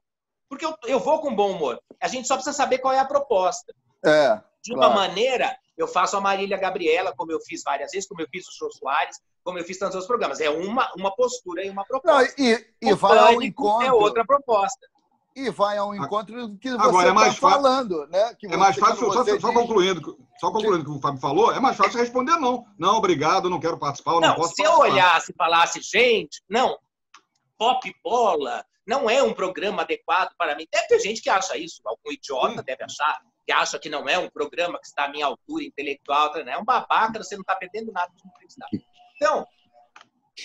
[0.49, 1.81] Porque eu, eu vou com bom humor.
[2.01, 3.75] A gente só precisa saber qual é a proposta.
[4.05, 4.41] É.
[4.63, 4.95] De uma claro.
[4.95, 8.53] maneira, eu faço a Marília Gabriela, como eu fiz várias vezes, como eu fiz o
[8.53, 10.41] Jô Soares, como eu fiz tantos outros programas.
[10.41, 12.35] É uma, uma postura e uma proposta.
[12.37, 13.87] Não, e, e vai ao encontro.
[13.87, 14.87] É outra proposta.
[15.37, 18.07] E vai ao encontro do que você Agora, é mais está falando.
[18.07, 18.35] Né?
[18.39, 21.61] Que é mais fácil, só, só, concluindo, só concluindo o que o Fábio falou, é
[21.61, 22.65] mais fácil responder não.
[22.79, 24.87] Não, obrigado, não quero participar, não, não posso se participar.
[24.87, 26.79] eu olhasse e falasse, gente, não,
[27.59, 30.66] pop bola não é um programa adequado para mim.
[30.72, 32.64] Deve ter gente que acha isso, algum idiota Sim.
[32.64, 36.33] deve achar, que acha que não é um programa que está à minha altura intelectual,
[36.44, 36.53] né?
[36.53, 38.68] é um babaca, você não está perdendo nada de entrevistar.
[39.16, 39.46] Então,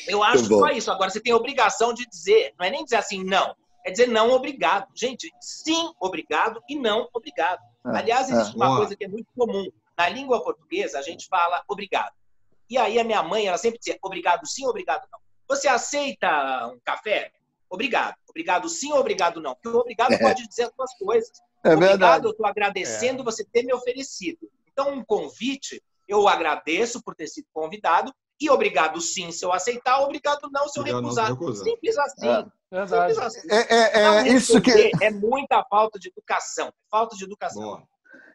[0.08, 0.92] eu acho só isso.
[0.92, 4.08] Agora, você tem a obrigação de dizer, não é nem dizer assim, não é dizer
[4.08, 4.88] não obrigado.
[4.96, 7.62] Gente, sim obrigado e não obrigado.
[7.86, 8.78] É, Aliás, existe é, uma boa.
[8.80, 9.66] coisa que é muito comum.
[9.98, 12.14] Na língua portuguesa, a gente fala obrigado.
[12.70, 15.20] E aí a minha mãe, ela sempre dizia obrigado sim, obrigado não.
[15.48, 17.32] Você aceita um café?
[17.72, 18.16] Obrigado.
[18.30, 19.56] Obrigado sim, obrigado não.
[19.56, 20.18] Porque o obrigado é.
[20.18, 21.32] pode dizer as duas coisas.
[21.64, 22.26] É obrigado, verdade.
[22.26, 24.50] eu estou agradecendo você ter me oferecido.
[24.68, 30.02] Então, um convite, eu agradeço por ter sido convidado e obrigado sim se eu aceitar,
[30.02, 31.32] obrigado não se eu recusar.
[31.56, 32.28] Simples assim.
[32.28, 32.46] É.
[32.72, 33.20] Verdade.
[33.20, 33.48] Assim.
[33.50, 34.92] É, é, é isso que.
[35.02, 36.74] É muita falta de educação.
[36.90, 37.62] Falta de educação.
[37.62, 37.84] Boa.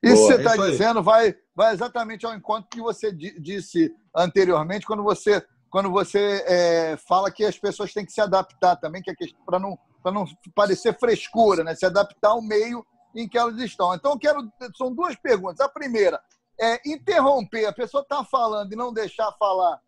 [0.03, 5.03] Isso que você está dizendo vai, vai exatamente ao encontro que você disse anteriormente, quando
[5.03, 5.44] você,
[5.76, 9.58] quando você é, fala que as pessoas têm que se adaptar também, que é para
[9.58, 11.74] não, não parecer frescura, né?
[11.74, 12.82] se adaptar ao meio
[13.14, 13.94] em que elas estão.
[13.94, 14.50] Então, eu quero.
[14.74, 15.60] São duas perguntas.
[15.60, 16.18] A primeira
[16.58, 19.78] é interromper, a pessoa está falando e não deixar falar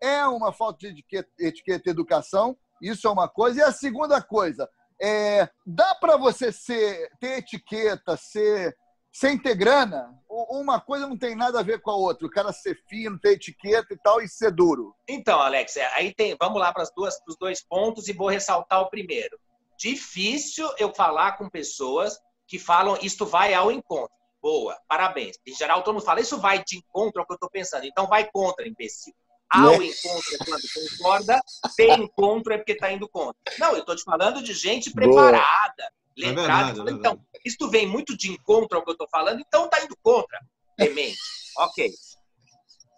[0.00, 3.58] é uma falta de etiqueta, etiqueta educação, isso é uma coisa.
[3.58, 4.70] E a segunda coisa,
[5.02, 8.76] é, dá para você ser, ter etiqueta, ser,
[9.12, 10.08] sem ter grana?
[10.48, 12.26] Uma coisa não tem nada a ver com a outra.
[12.26, 14.94] O cara ser fino, ter etiqueta e tal, e ser duro.
[15.08, 18.90] Então, Alex, é, aí tem, vamos lá para os dois pontos e vou ressaltar o
[18.90, 19.38] primeiro.
[19.78, 24.12] Difícil eu falar com pessoas que falam isto vai ao encontro.
[24.40, 25.36] Boa, parabéns.
[25.46, 27.84] Em geral, todo mundo fala, isso vai de encontro ao que eu estou pensando.
[27.84, 29.14] Então, vai contra, imbecil.
[29.48, 29.86] Ao né?
[29.86, 31.40] encontro é quando concorda,
[31.76, 33.36] de encontro é porque está indo contra.
[33.58, 36.01] Não, eu estou te falando de gente preparada, Boa.
[36.16, 36.90] Lembrada.
[36.90, 39.96] É então, isso vem muito de encontro ao que eu estou falando, então está indo
[40.02, 40.38] contra.
[40.76, 41.18] Demente.
[41.58, 41.90] ok.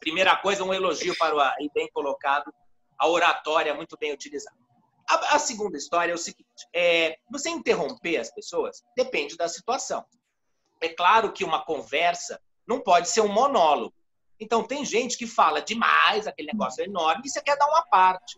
[0.00, 2.53] Primeira coisa, um elogio para o aí bem colocado,
[2.98, 4.57] a oratória muito bem utilizada.
[5.09, 10.05] A, a segunda história é o seguinte: é, você interromper as pessoas depende da situação.
[10.81, 13.94] É claro que uma conversa não pode ser um monólogo.
[14.40, 17.83] Então, tem gente que fala demais, aquele negócio é enorme, e você quer dar uma
[17.87, 18.37] parte.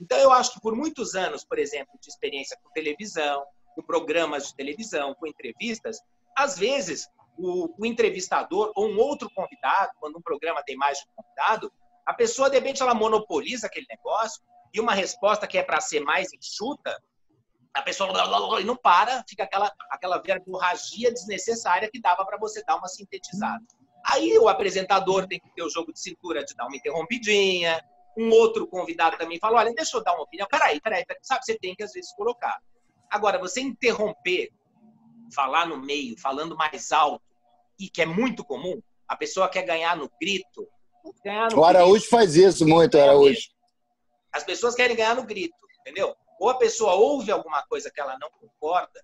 [0.00, 4.48] Então, eu acho que por muitos anos, por exemplo, de experiência com televisão, com programas
[4.48, 6.00] de televisão, com entrevistas,
[6.36, 11.04] às vezes o, o entrevistador ou um outro convidado, quando um programa tem mais de
[11.04, 11.72] um convidado,
[12.04, 14.42] a pessoa, de repente, ela monopoliza aquele negócio
[14.74, 17.00] e uma resposta que é para ser mais enxuta,
[17.74, 18.10] a pessoa
[18.60, 23.64] e não para, fica aquela, aquela verborragia desnecessária que dava para você dar uma sintetizada.
[24.04, 27.82] Aí o apresentador tem que ter o jogo de cintura de dar uma interrompidinha.
[28.18, 30.46] Um outro convidado também fala: olha, deixa eu dar uma opinião.
[30.50, 31.20] Peraí, peraí, peraí.
[31.22, 32.60] Sabe, você tem que às vezes colocar.
[33.12, 34.50] Agora, você interromper,
[35.34, 37.22] falar no meio, falando mais alto,
[37.78, 40.66] e que é muito comum, a pessoa quer ganhar no grito.
[41.22, 42.08] Ganhar no o Araújo grito.
[42.08, 43.50] faz isso muito, é Araújo.
[44.32, 46.16] As pessoas querem ganhar no grito, entendeu?
[46.40, 48.98] Ou a pessoa ouve alguma coisa que ela não concorda,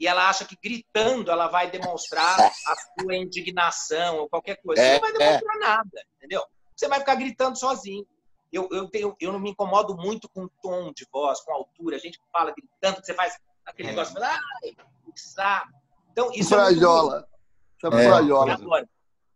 [0.00, 4.82] e ela acha que gritando ela vai demonstrar a sua indignação ou qualquer coisa.
[4.82, 5.58] É, Você não vai demonstrar é.
[5.60, 6.44] nada, entendeu?
[6.74, 8.04] Você vai ficar gritando sozinho.
[8.54, 11.96] Eu, eu, tenho, eu não me incomodo muito com tom de voz, com altura.
[11.96, 13.90] A gente fala gritando, você faz aquele é.
[13.92, 14.76] negócio, ai,
[15.16, 15.72] sabe?
[16.12, 17.28] Então, isso frajola.
[17.82, 18.08] é muito...
[18.08, 18.52] frajola.
[18.52, 18.88] Agora,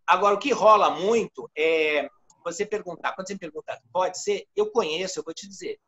[0.06, 2.08] agora, o que rola muito é
[2.44, 5.78] você perguntar, quando você me pergunta, pode ser, eu conheço, eu vou te dizer.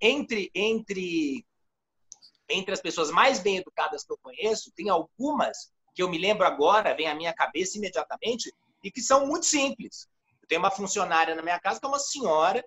[0.00, 1.46] Entre, entre
[2.50, 6.44] entre as pessoas mais bem educadas que eu conheço, tem algumas que eu me lembro
[6.44, 10.08] agora, vem à minha cabeça imediatamente, e que são muito simples.
[10.42, 12.64] Eu tenho uma funcionária na minha casa que é uma senhora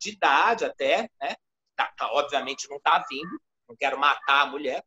[0.00, 1.34] de idade até, né?
[1.76, 4.84] Tá, tá, obviamente não está vindo, não quero matar a mulher.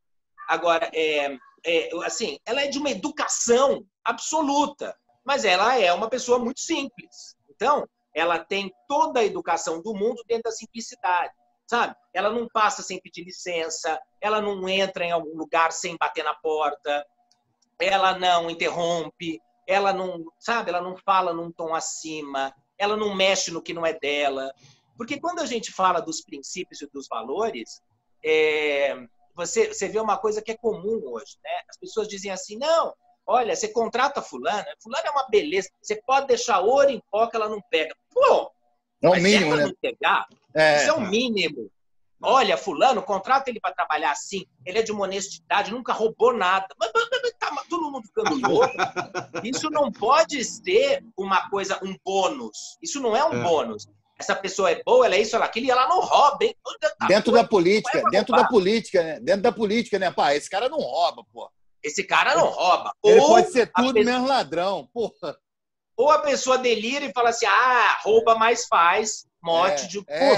[0.48, 6.38] Agora, é, é, assim, ela é de uma educação absoluta, mas ela é uma pessoa
[6.38, 7.36] muito simples.
[7.50, 11.34] Então, ela tem toda a educação do mundo dentro da simplicidade
[11.66, 11.96] sabe?
[12.14, 16.36] Ela não passa sem pedir licença, ela não entra em algum lugar sem bater na
[16.36, 17.06] porta,
[17.80, 20.70] ela não interrompe, ela não, sabe?
[20.70, 24.54] Ela não fala num tom acima, ela não mexe no que não é dela.
[24.98, 27.82] Porque quando a gente fala dos princípios e dos valores,
[28.24, 28.96] é,
[29.36, 31.62] você, você vê uma coisa que é comum hoje, né?
[31.70, 32.94] As pessoas dizem assim, não,
[33.26, 35.70] Olha, você contrata fulano, fulano é uma beleza.
[35.82, 37.96] Você pode deixar ouro em pó que ela não pega.
[38.12, 38.52] Pô,
[39.02, 39.66] É o mínimo, né?
[39.66, 40.28] não pegar?
[40.54, 40.78] É.
[40.78, 41.72] Isso é o mínimo.
[42.22, 44.46] Olha, fulano, contrata ele para trabalhar assim.
[44.66, 46.68] Ele é de uma honestidade, nunca roubou nada.
[46.80, 48.74] Mas, mas, mas, tá todo mundo ficando louco.
[49.44, 52.78] Isso não pode ser uma coisa, um bônus.
[52.82, 53.44] Isso não é um É.
[53.44, 53.88] bônus.
[54.24, 56.56] Essa pessoa é boa, ela é isso, ela é aquilo, e ela não rouba, hein?
[56.98, 59.20] Tá Dentro doido, da política, é dentro da política, né?
[59.20, 60.12] Dentro da política, né?
[60.12, 61.50] Pá, esse cara não rouba, pô.
[61.84, 62.94] Esse cara não rouba.
[63.04, 65.36] Ele Ou pode ser tudo pessoa- menos ladrão, porra.
[65.98, 69.26] Ou a pessoa delira e fala assim: ah, rouba mais faz.
[69.44, 70.30] Mote É, de é.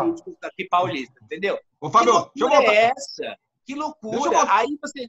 [0.00, 1.58] políticos aqui paulista, entendeu?
[1.78, 2.74] Ô, Fábio, que deixa eu loucura voltar.
[2.74, 3.36] é essa?
[3.66, 4.46] Que loucura.
[4.54, 5.06] Aí você.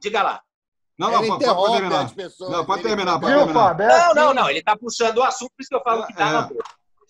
[0.00, 0.40] Diga lá.
[0.98, 2.04] Não, não, pode, pode terminar.
[2.06, 3.62] as pessoas, Não, pode terminar, pode Viu, terminar.
[3.68, 3.84] Fábio?
[3.84, 4.34] É Não, não, assim.
[4.36, 4.48] não.
[4.48, 6.32] Ele tá puxando o assunto, por isso que eu falo que tá É.
[6.32, 6.64] na boca.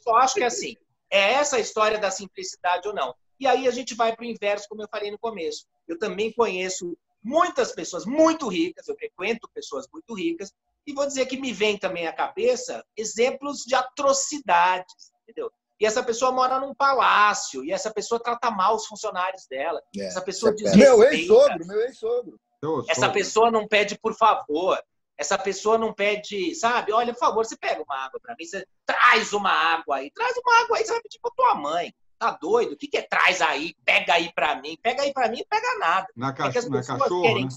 [0.07, 0.77] Eu só acho que é assim.
[1.11, 3.15] É essa a história da simplicidade ou não.
[3.39, 5.67] E aí a gente vai para o inverso, como eu falei no começo.
[5.87, 10.53] Eu também conheço muitas pessoas muito ricas, eu frequento pessoas muito ricas,
[10.87, 15.51] e vou dizer que me vem também à cabeça exemplos de atrocidades, entendeu?
[15.79, 19.83] E essa pessoa mora num palácio, e essa pessoa trata mal os funcionários dela.
[19.97, 20.97] É, essa pessoa isso é desrespeita.
[20.97, 22.41] Meu ex-sogro, meu ex-sogro.
[22.89, 24.81] Essa pessoa não pede por favor.
[25.19, 26.93] Essa pessoa não pede, sabe?
[26.93, 30.37] Olha, por favor, você pega uma água para mim, você traz uma água aí, traz
[30.37, 31.95] uma água aí, você vai pedir pra tua mãe.
[32.19, 32.73] Tá doido?
[32.73, 34.77] O que, que é traz aí, pega aí para mim?
[34.83, 36.07] Pega aí para mim, não pega nada.
[36.17, 36.47] Na, É ca...
[36.49, 37.51] as na pessoas cachorro, querem, né?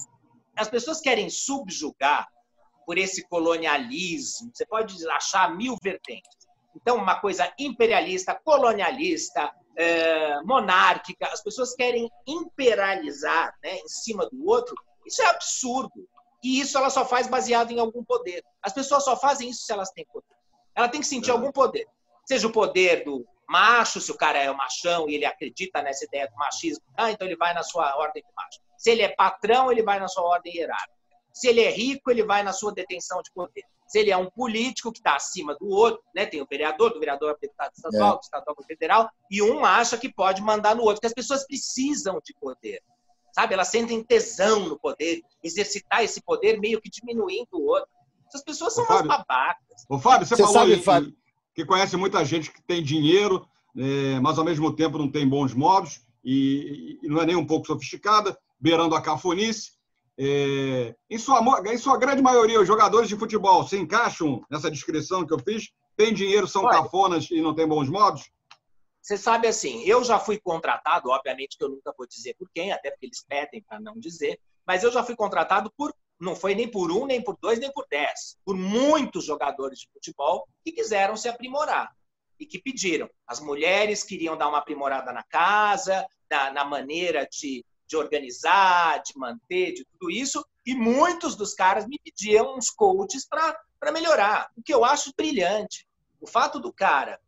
[0.58, 2.28] as pessoas querem subjugar
[2.86, 4.52] por esse colonialismo.
[4.54, 6.40] Você pode achar mil vertentes.
[6.76, 14.46] Então, uma coisa imperialista, colonialista, eh, monárquica, as pessoas querem imperializar né, em cima do
[14.46, 14.76] outro.
[15.06, 16.08] Isso é absurdo.
[16.44, 18.44] E isso ela só faz baseado em algum poder.
[18.62, 20.36] As pessoas só fazem isso se elas têm poder.
[20.76, 21.86] Ela tem que sentir algum poder.
[22.26, 26.06] Seja o poder do macho, se o cara é o machão e ele acredita nessa
[26.06, 28.60] ideia do machismo, ah, então ele vai na sua ordem de macho.
[28.78, 30.94] Se ele é patrão, ele vai na sua ordem hierárquica.
[31.34, 33.64] Se ele é rico, ele vai na sua detenção de poder.
[33.88, 36.26] Se ele é um político que está acima do outro, né?
[36.26, 38.18] tem o vereador, do vereador é deputado estadual, É.
[38.18, 42.22] do estadual federal, e um acha que pode mandar no outro, porque as pessoas precisam
[42.24, 42.84] de poder.
[43.34, 43.54] Sabe?
[43.54, 47.90] Elas sentem tesão no poder, exercitar esse poder meio que diminuindo o outro.
[48.28, 49.86] Essas pessoas são Ô, umas babacas.
[49.90, 51.14] Ô, Fábio, você, Você falou sabe, aí Fábio-
[51.56, 53.46] que conhece muita gente que tem dinheiro,
[53.78, 57.46] é, mas ao mesmo tempo não tem bons modos e, e não é nem um
[57.46, 59.72] pouco sofisticada, beirando a cafonice.
[60.18, 65.26] É, em, sua, em sua grande maioria, os jogadores de futebol se encaixam nessa descrição
[65.26, 65.70] que eu fiz?
[65.96, 66.78] Tem dinheiro, são Olha.
[66.78, 68.30] cafonas e não tem bons modos?
[69.02, 72.72] Você sabe assim, eu já fui contratado, obviamente que eu nunca vou dizer por quem,
[72.72, 76.54] até porque eles pedem para não dizer, mas eu já fui contratado por, não foi
[76.54, 80.72] nem por um, nem por dois, nem por dez, por muitos jogadores de futebol que
[80.72, 81.96] quiseram se aprimorar
[82.40, 83.10] e que pediram.
[83.26, 89.18] As mulheres queriam dar uma aprimorada na casa, na, na maneira de, de organizar, de
[89.18, 94.62] manter, de tudo isso, e muitos dos caras me pediam uns coaches para melhorar, o
[94.62, 95.88] que eu acho brilhante.
[96.22, 97.20] O fato do cara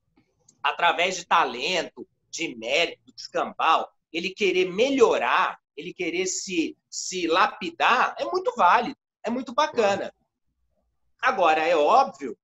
[0.63, 8.15] através de talento, de mérito, de escambau, ele querer melhorar, ele querer se, se lapidar,
[8.19, 10.13] é muito válido, é muito bacana.
[11.21, 12.37] Agora, é óbvio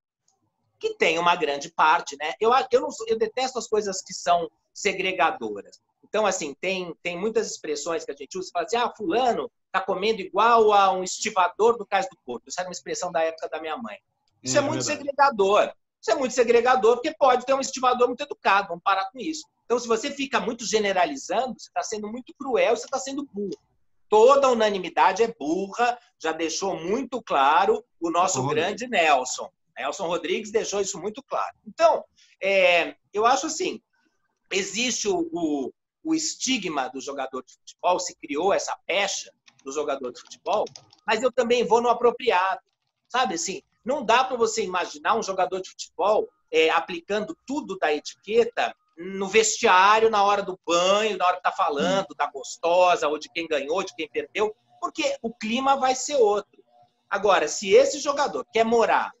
[0.78, 2.34] que tem uma grande parte, né?
[2.40, 5.80] Eu, eu, não, eu detesto as coisas que são segregadoras.
[6.04, 9.80] Então, assim, tem, tem muitas expressões que a gente usa, fala assim, ah, fulano tá
[9.80, 12.48] comendo igual a um estivador do Cais do Porto.
[12.48, 13.98] Isso era uma expressão da época da minha mãe.
[14.42, 14.98] Isso é, É muito verdade.
[14.98, 15.72] segregador.
[16.00, 19.44] Isso é muito segregador, porque pode ter um estivador muito educado, vamos parar com isso.
[19.64, 23.58] Então, se você fica muito generalizando, você está sendo muito cruel, você está sendo burro.
[24.08, 29.50] Toda unanimidade é burra, já deixou muito claro o nosso grande Nelson.
[29.78, 31.54] Nelson Rodrigues deixou isso muito claro.
[31.66, 32.02] Então,
[32.42, 33.82] é, eu acho assim,
[34.50, 35.72] existe o, o,
[36.02, 39.30] o estigma do jogador de futebol, se criou essa pecha
[39.62, 40.64] do jogador de futebol,
[41.06, 42.62] mas eu também vou no apropriado.
[43.08, 47.92] Sabe assim, não dá para você imaginar um jogador de futebol é, aplicando tudo da
[47.92, 53.18] etiqueta no vestiário, na hora do banho, na hora que tá falando da gostosa, ou
[53.18, 56.62] de quem ganhou, de quem perdeu, porque o clima vai ser outro.
[57.08, 59.12] Agora, se esse jogador quer morar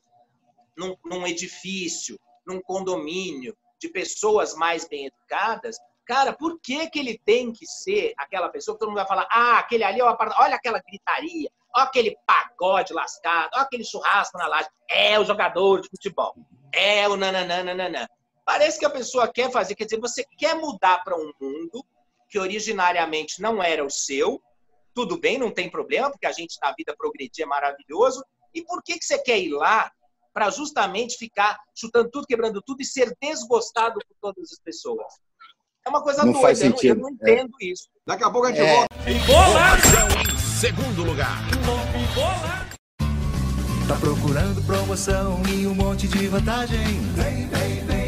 [0.76, 7.18] num, num edifício, num condomínio, de pessoas mais bem educadas, cara, por que, que ele
[7.24, 10.08] tem que ser aquela pessoa que todo mundo vai falar, ah, aquele ali é o
[10.08, 15.24] apartamento, olha aquela gritaria, olha aquele pagode lascado, olha aquele churrasco na laje, é o
[15.24, 16.34] jogador de futebol,
[16.72, 18.08] é o nananana.
[18.44, 21.84] Parece que a pessoa quer fazer, quer dizer, você quer mudar para um mundo
[22.30, 24.42] que originariamente não era o seu,
[24.94, 28.82] tudo bem, não tem problema, porque a gente na vida progredir é maravilhoso, e por
[28.82, 29.90] que, que você quer ir lá
[30.32, 35.06] para justamente ficar chutando tudo, quebrando tudo e ser desgostado por todas as pessoas?
[35.86, 37.12] É uma coisa Não doida, faz eu não- eu sentido, não é.
[37.12, 37.88] entendo isso.
[38.06, 38.74] Daqui a pouco a gente É.
[38.76, 39.10] volta.
[39.10, 40.17] Informação em
[40.68, 41.42] segundo lugar.
[43.86, 47.00] Tá procurando promoção e um monte de vantagem?
[47.14, 48.07] Vem, vem, vem,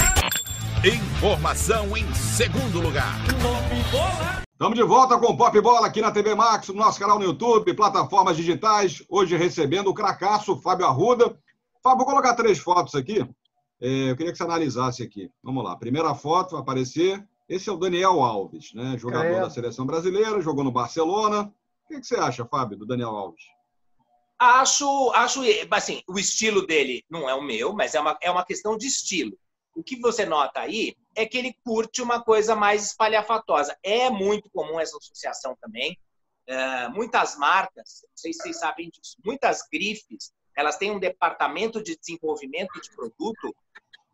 [0.83, 3.15] Informação em segundo lugar.
[4.51, 7.25] Estamos de volta com o Pop Bola aqui na TV Max, no nosso canal no
[7.25, 9.03] YouTube, plataformas digitais.
[9.07, 11.37] Hoje recebendo o cracaço Fábio Arruda.
[11.83, 13.19] Fábio, vou colocar três fotos aqui.
[13.79, 15.29] É, eu queria que você analisasse aqui.
[15.43, 15.75] Vamos lá.
[15.75, 17.23] Primeira foto vai aparecer.
[17.47, 18.97] Esse é o Daniel Alves, né?
[18.97, 19.39] jogador É.
[19.39, 21.53] da seleção brasileira, jogou no Barcelona.
[21.85, 23.43] O que que você acha, Fábio, do Daniel Alves?
[24.39, 28.43] Acho, acho, assim, o estilo dele não é o meu, mas é uma, é uma
[28.43, 29.37] questão de estilo.
[29.75, 33.77] O que você nota aí é que ele curte uma coisa mais espalhafatosa.
[33.83, 35.97] É muito comum essa associação também.
[36.47, 41.81] É, muitas marcas, não sei se vocês sabem disso, muitas grifes, elas têm um departamento
[41.81, 43.55] de desenvolvimento de produto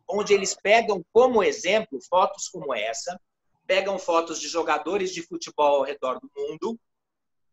[0.08, 3.20] onde eles pegam como exemplo fotos como essa,
[3.66, 6.78] pegam fotos de jogadores de futebol ao redor do mundo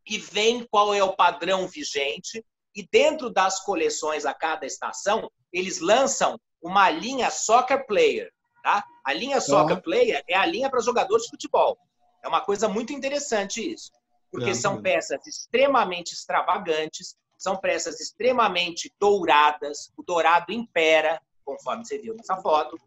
[0.07, 2.43] e veem qual é o padrão vigente
[2.75, 8.31] e dentro das coleções a cada estação, eles lançam uma linha Soccer Player.
[8.63, 8.83] Tá?
[9.05, 11.77] A linha Soccer Player é a linha para jogadores de futebol.
[12.23, 13.91] É uma coisa muito interessante isso.
[14.31, 14.93] Porque É, são também.
[14.93, 22.77] peças extremamente extravagantes, são peças extremamente douradas, o dourado impera, conforme você viu nessa foto.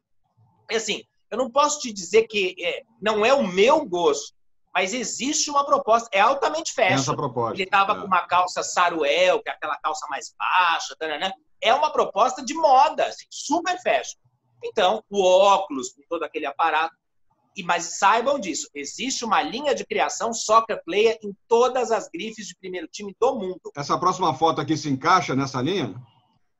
[0.71, 4.35] E assim, eu não posso te dizer que é, não é o meu gosto,
[4.75, 6.95] mas existe uma proposta, é altamente fashion.
[6.95, 7.55] essa proposta.
[7.55, 8.01] Ele estava é.
[8.01, 11.33] com uma calça saruel, que é aquela calça mais baixa, tananã.
[11.61, 14.19] é uma proposta de moda, assim, super fashion.
[14.65, 16.95] Então, o óculos, com todo aquele aparato.
[17.57, 22.47] E, mas saibam disso, existe uma linha de criação soccer player em todas as grifes
[22.47, 23.73] de primeiro time do mundo.
[23.77, 25.95] Essa próxima foto aqui se encaixa nessa linha?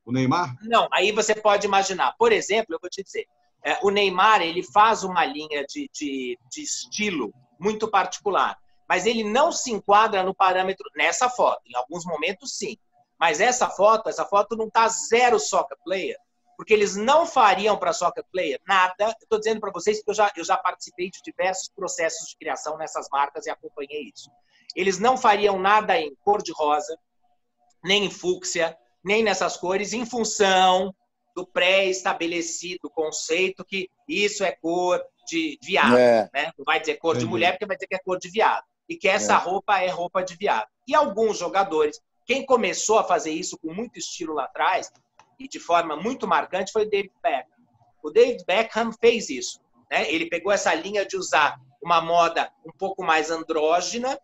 [0.05, 0.57] O Neymar?
[0.63, 2.17] Não, aí você pode imaginar.
[2.19, 3.27] Por exemplo, eu vou te dizer,
[3.65, 9.25] é, o Neymar ele faz uma linha de, de, de estilo muito particular, mas ele
[9.25, 11.61] não se enquadra no parâmetro nessa foto.
[11.67, 12.77] Em alguns momentos, sim.
[13.19, 16.17] Mas essa foto, essa foto não está zero soccer player,
[16.57, 19.15] porque eles não fariam para soccer player nada.
[19.21, 22.79] Estou dizendo para vocês que eu já, eu já participei de diversos processos de criação
[22.79, 24.31] nessas marcas e acompanhei isso.
[24.75, 26.97] Eles não fariam nada em cor de rosa,
[27.83, 30.95] nem em fúcsia, nem nessas cores, em função
[31.35, 35.97] do pré-estabelecido conceito que isso é cor de viado.
[35.97, 36.29] É.
[36.33, 36.51] Né?
[36.57, 38.65] Não vai dizer cor de mulher, porque vai dizer que é cor de viado.
[38.89, 39.37] E que essa É.
[39.37, 40.67] roupa é roupa de viado.
[40.87, 44.91] E alguns jogadores, quem começou a fazer isso com muito estilo lá atrás,
[45.39, 47.59] e de forma muito marcante, foi o David Beckham.
[48.03, 49.61] O David Beckham fez isso.
[49.91, 50.11] Né?
[50.11, 54.19] Ele pegou essa linha de usar uma moda um pouco mais andrógena,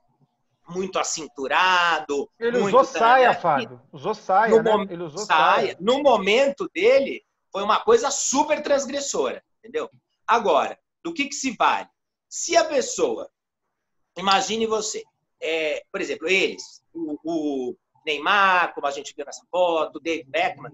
[0.69, 2.29] muito acinturado.
[2.39, 3.83] Ele muito usou saia, tananã, Fábio.
[3.93, 4.73] Usou saia, no né?
[4.73, 5.55] mom- Ele usou saia.
[5.67, 5.77] saia.
[5.81, 9.91] No momento dele, foi uma coisa super transgressora, entendeu?
[10.27, 11.89] Agora, do que, que se vale?
[12.29, 13.31] Se a pessoa,
[14.17, 15.05] imagine você,
[15.41, 17.77] é, por exemplo, eles, o, o
[18.07, 20.73] Neymar, como a gente viu nessa foto, o Beckham,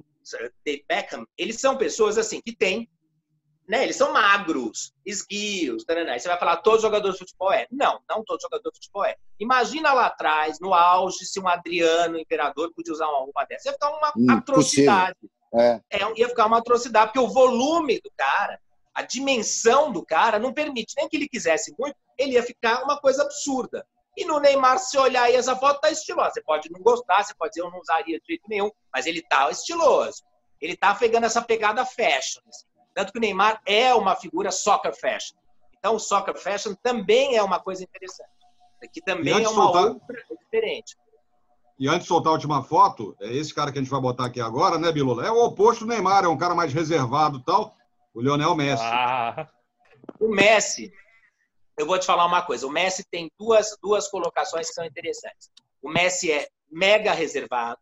[0.65, 2.89] David Beckham, eles são pessoas assim que têm,
[3.69, 3.85] né?
[3.85, 6.13] Eles são magros, esguios, taraná.
[6.13, 7.67] Aí você vai falar, todo jogador de futebol é?
[7.71, 9.15] Não, não todo jogador de futebol é.
[9.39, 13.69] Imagina lá atrás, no auge, se um Adriano, imperador, podia usar uma roupa dessa.
[13.69, 14.39] Ia ficar uma Impossível.
[14.39, 15.19] atrocidade.
[15.55, 15.81] É.
[15.91, 18.61] É, ia ficar uma atrocidade, porque o volume do cara,
[18.95, 22.99] a dimensão do cara, não permite nem que ele quisesse muito, ele ia ficar uma
[23.01, 23.87] coisa absurda.
[24.17, 26.33] E no Neymar, se olhar aí essa foto, tá estilosa.
[26.35, 29.23] Você pode não gostar, você pode dizer eu não usaria de jeito nenhum, mas ele
[29.23, 30.23] tá estiloso.
[30.61, 32.41] Ele tá pegando essa pegada fashion.
[32.49, 32.67] assim.
[32.95, 35.37] Tanto que o Neymar é uma figura soccer fashion.
[35.79, 38.29] Então, o soccer fashion também é uma coisa interessante.
[38.93, 40.97] Que também é uma soltar- outra diferente.
[41.79, 44.27] E antes de soltar a última foto, é esse cara que a gente vai botar
[44.27, 45.27] aqui agora, né, Bilula?
[45.27, 47.75] É o oposto do Neymar, é um cara mais reservado e tal.
[48.15, 48.83] O Lionel Messi.
[48.85, 49.49] Ah,
[50.19, 50.93] O Messi,
[51.79, 52.67] eu vou te falar uma coisa.
[52.67, 55.51] O Messi tem duas, duas colocações que são interessantes.
[55.83, 57.81] O Messi é mega reservado.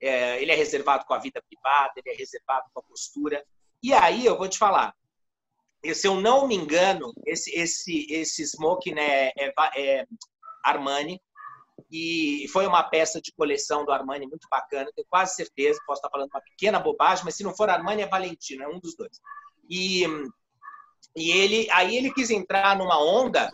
[0.00, 3.44] é, ele é reservado com a vida privada, ele é reservado com a postura.
[3.82, 4.94] E aí eu vou te falar.
[5.94, 10.06] Se eu não me engano, esse, esse, esse smoking é, é, é
[10.64, 11.20] Armani.
[11.90, 15.80] E foi uma peça de coleção do Armani muito bacana, tenho quase certeza.
[15.86, 18.78] Posso estar falando uma pequena bobagem, mas se não for Armani, é Valentino, é um
[18.78, 19.18] dos dois.
[19.70, 20.04] E,
[21.16, 23.50] e ele, aí ele quis entrar numa onda,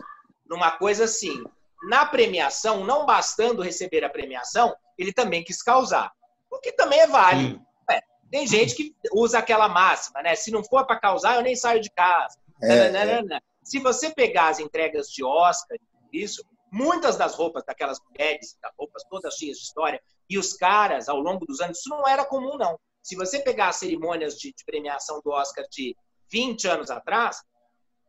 [0.49, 1.43] numa coisa assim.
[1.87, 6.11] Na premiação, não bastando receber a premiação, ele também quis causar.
[6.49, 7.61] O que também é válido.
[7.89, 8.01] É,
[8.31, 10.35] Tem gente que usa aquela máxima, né?
[10.35, 12.35] Se não for para causar, eu nem saio de casa.
[12.63, 13.41] É, Nananana.
[13.63, 15.77] Se você pegar as entregas de Oscar,
[16.11, 21.07] isso, muitas das roupas daquelas mulheres, das roupas todas cheias de história, e os caras,
[21.07, 22.79] ao longo dos anos, isso não era comum, não.
[23.03, 25.95] Se você pegar as cerimônias de, de premiação do Oscar de
[26.31, 27.41] 20 anos atrás,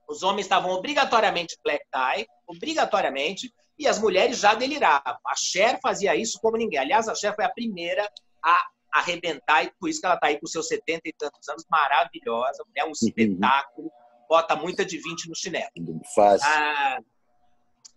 [0.09, 5.19] os homens estavam obrigatoriamente black tie, obrigatoriamente, e as mulheres já deliravam.
[5.27, 6.79] A Cher fazia isso como ninguém.
[6.79, 8.11] Aliás, a Cher foi a primeira
[8.43, 11.65] a arrebentar, e por isso que ela está aí com seus 70 e tantos anos,
[11.71, 13.93] maravilhosa, é um espetáculo,
[14.29, 15.71] bota muita de 20 no chinelo.
[16.15, 16.49] Fácil.
[16.49, 16.99] Ah,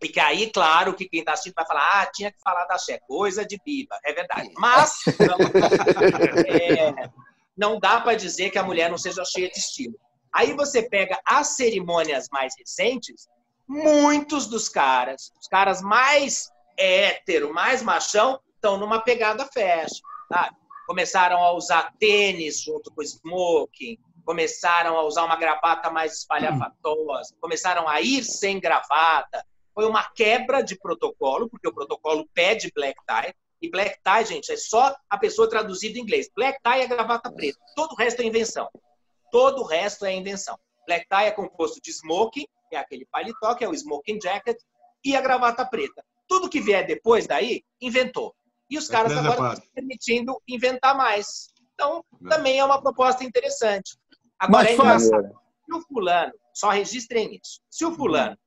[0.04, 2.78] e que aí, claro, que quem está assistindo vai falar, ah, tinha que falar da
[2.78, 3.98] Cher, coisa de biba.
[4.04, 4.52] É verdade.
[4.58, 5.38] Mas não,
[6.48, 7.10] é,
[7.56, 9.98] não dá para dizer que a mulher não seja cheia de estilo.
[10.34, 13.28] Aí você pega as cerimônias mais recentes,
[13.68, 20.02] muitos dos caras, os caras mais hétero, mais machão, estão numa pegada fashion,
[20.32, 20.56] sabe?
[20.88, 27.88] Começaram a usar tênis junto com smoking, começaram a usar uma gravata mais espalhafatosa, começaram
[27.88, 29.46] a ir sem gravata.
[29.74, 34.52] Foi uma quebra de protocolo, porque o protocolo pede black tie, e black tie, gente,
[34.52, 36.30] é só a pessoa traduzida em inglês.
[36.36, 37.60] Black tie é gravata preta.
[37.76, 38.68] Todo o resto é invenção.
[39.32, 40.60] Todo o resto é invenção.
[40.86, 44.58] Black tie é composto de smoking, que é aquele paletó, que é o smoking jacket,
[45.04, 46.04] e a gravata preta.
[46.28, 48.36] Tudo que vier depois daí, inventou.
[48.70, 51.50] E os caras agora estão se permitindo inventar mais.
[51.74, 53.98] Então, também é uma proposta interessante.
[54.40, 55.42] Agora, Mas, é engraçado.
[55.66, 57.60] Se o fulano, só registrem isso.
[57.70, 58.38] Se o fulano,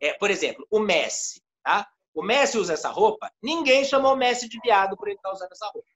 [0.00, 1.86] é, por exemplo, o Messi, tá?
[2.14, 5.52] O Messi usa essa roupa, ninguém chamou o Messi de viado por ele estar usando
[5.52, 5.88] essa roupa.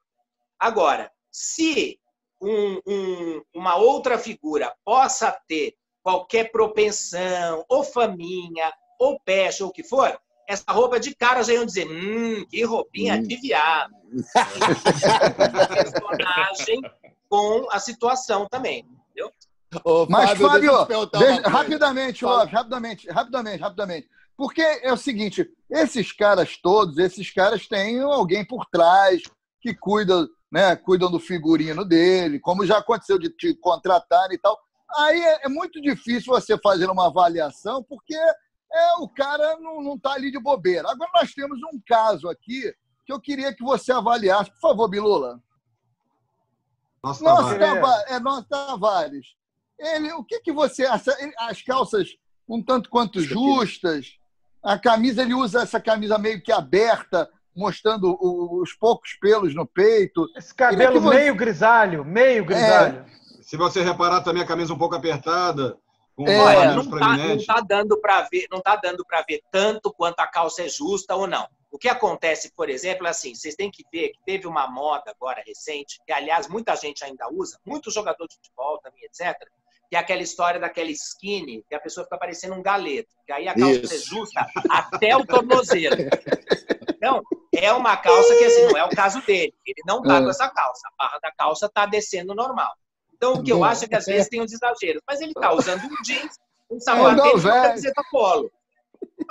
[0.58, 1.98] Agora, se
[2.44, 9.72] um- um- uma outra figura possa ter qualquer propensão, ou faminha, ou peste, ou o
[9.72, 13.90] que for, essa roupa de cara já iam dizer, hum, que roupinha de viado.
[15.72, 16.80] personagem
[17.28, 19.30] com a situação também, entendeu?
[20.08, 22.24] Mas, Fábio, Fábio, deixa- rapidamente.
[22.24, 24.08] Lopes, rapidamente, rapidamente, rapidamente.
[24.36, 29.22] Porque é o seguinte, esses caras todos, esses caras têm alguém por trás
[29.60, 34.56] que cuida, né, cuidam do figurino dele, como já aconteceu de te contratar e tal.
[34.98, 40.12] Aí é, é muito difícil você fazer uma avaliação, porque é, o cara não está
[40.12, 40.88] ali de bobeira.
[40.88, 42.72] Agora nós temos um caso aqui
[43.04, 44.52] que eu queria que você avaliasse.
[44.52, 45.42] Por favor, Bilula.
[47.02, 47.80] Nossa, Nossa, Tavares.
[47.80, 49.26] Tava- é Nossa Tavares.
[49.76, 51.10] Ele, o que, que você acha?
[51.36, 52.10] As calças
[52.48, 54.20] um tanto quanto justas,
[54.62, 59.66] a camisa, ele usa essa camisa meio que aberta, mostrando o- os poucos pelos no
[59.66, 60.26] peito.
[60.36, 63.04] Esse cabelo você- meio grisalho, meio grisalho.
[63.42, 65.78] Se você reparar também a camisa um pouco apertada,
[66.16, 69.42] com É, Olha, não tá, não tá dando para ver, não tá dando para ver
[69.50, 71.46] tanto quanto a calça é justa ou não.
[71.72, 75.10] O que acontece, por exemplo, é assim, vocês têm que ver que teve uma moda
[75.10, 79.36] agora recente, que aliás muita gente ainda usa, muitos jogadores de futebol também, etc,
[79.90, 83.48] que é aquela história daquela skinny, que a pessoa fica parecendo um galeto, que aí
[83.48, 83.94] a calça Isso.
[83.94, 85.96] é justa até o tornozelo.
[87.04, 87.22] Então,
[87.54, 89.54] é uma calça que assim, não é o caso dele.
[89.66, 90.22] Ele não tá É.
[90.22, 90.88] com essa calça.
[90.88, 92.72] A barra da calça tá descendo normal.
[93.12, 95.02] Então, o que eu acho é que às vezes tem uns exageros.
[95.08, 96.36] Mas ele tá usando um jeans,
[96.70, 98.50] um É, sapatênis não, e uma camiseta polo.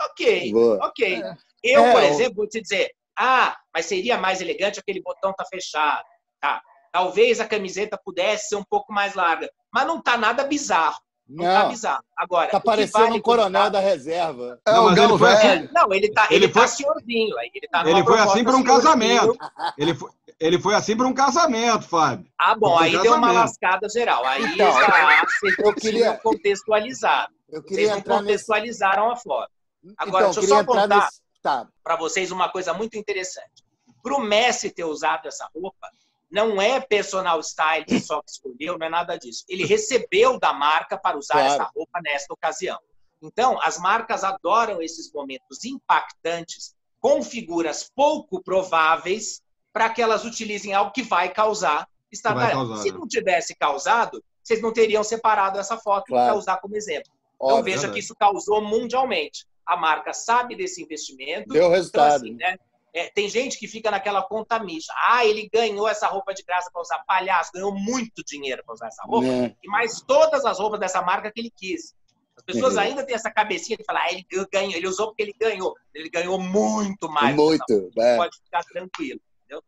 [0.09, 0.85] Ok, Boa.
[0.85, 1.21] ok.
[1.23, 1.35] É.
[1.63, 5.45] Eu, É, por exemplo, vou te dizer, ah, mas seria mais elegante aquele botão tá
[5.45, 6.03] fechado.
[6.39, 6.61] Tá.
[6.91, 9.49] Talvez a camiseta pudesse ser um pouco mais larga.
[9.73, 10.99] Mas não tá nada bizarro.
[11.27, 12.03] Não, tá Não, bizarro.
[12.17, 14.59] Agora, tá parecendo vale um coronel da reserva.
[14.65, 15.69] É Não, o Galo foi assim- Velho.
[15.73, 17.37] Não, ele tá, Ele ele foi- tá senhorzinho.
[17.39, 18.65] aí Ele, tá Ele foi assim para um senhorzinho.
[18.65, 19.37] casamento.
[19.77, 20.09] Ele foi,
[20.39, 22.25] ele foi assim para um casamento, Fábio.
[22.37, 24.25] Ah, bom, Foi aí deu uma lascada geral.
[24.25, 27.29] Aí Então, já vocês eu queria- contextualizar.
[27.49, 28.25] Eu Vocês queria não entrar nesse.
[28.25, 29.49] contextualizaram a foto.
[29.97, 31.23] Agora, então, deixa eu só contar nesse.
[31.41, 31.67] Tá.
[31.83, 33.63] para vocês uma coisa muito interessante.
[34.01, 35.89] Para o Messi ter usado essa roupa,
[36.33, 39.45] não é personal style só que escolheu, não é nada disso.
[39.47, 41.53] Ele recebeu da marca para usar Claro.
[41.53, 42.79] essa roupa nesta ocasião.
[43.21, 50.73] Então, as marcas adoram esses momentos impactantes, com figuras pouco prováveis, para que elas utilizem
[50.73, 52.55] algo que vai causar estardalhaço.
[52.67, 52.97] causar, Se né?
[52.97, 56.29] não tivesse causado, vocês não teriam separado essa foto Claro.
[56.31, 57.11] para usar como exemplo.
[57.35, 57.93] Então, Óbvio, veja verdade.
[57.93, 59.45] que isso causou mundialmente.
[59.65, 61.47] A marca sabe desse investimento.
[61.49, 62.15] Deu Então, resultado.
[62.15, 62.57] assim, né?
[62.95, 64.93] É, tem gente que fica naquela conta mista.
[65.07, 67.03] Ah, ele ganhou essa roupa de graça para usar.
[67.07, 69.25] Palhaço, ganhou muito dinheiro para usar essa roupa.
[69.27, 69.55] Né?
[69.63, 71.95] E mais todas as roupas dessa marca que ele quis.
[72.37, 72.79] As pessoas Uhum.
[72.81, 75.73] ainda têm essa cabecinha de falar, ah, ele ganhou, ele usou porque ele ganhou.
[75.93, 77.35] Ele ganhou muito mais.
[77.35, 77.91] Muito.
[77.97, 78.17] é.
[78.17, 79.19] Pode ficar tranquilo.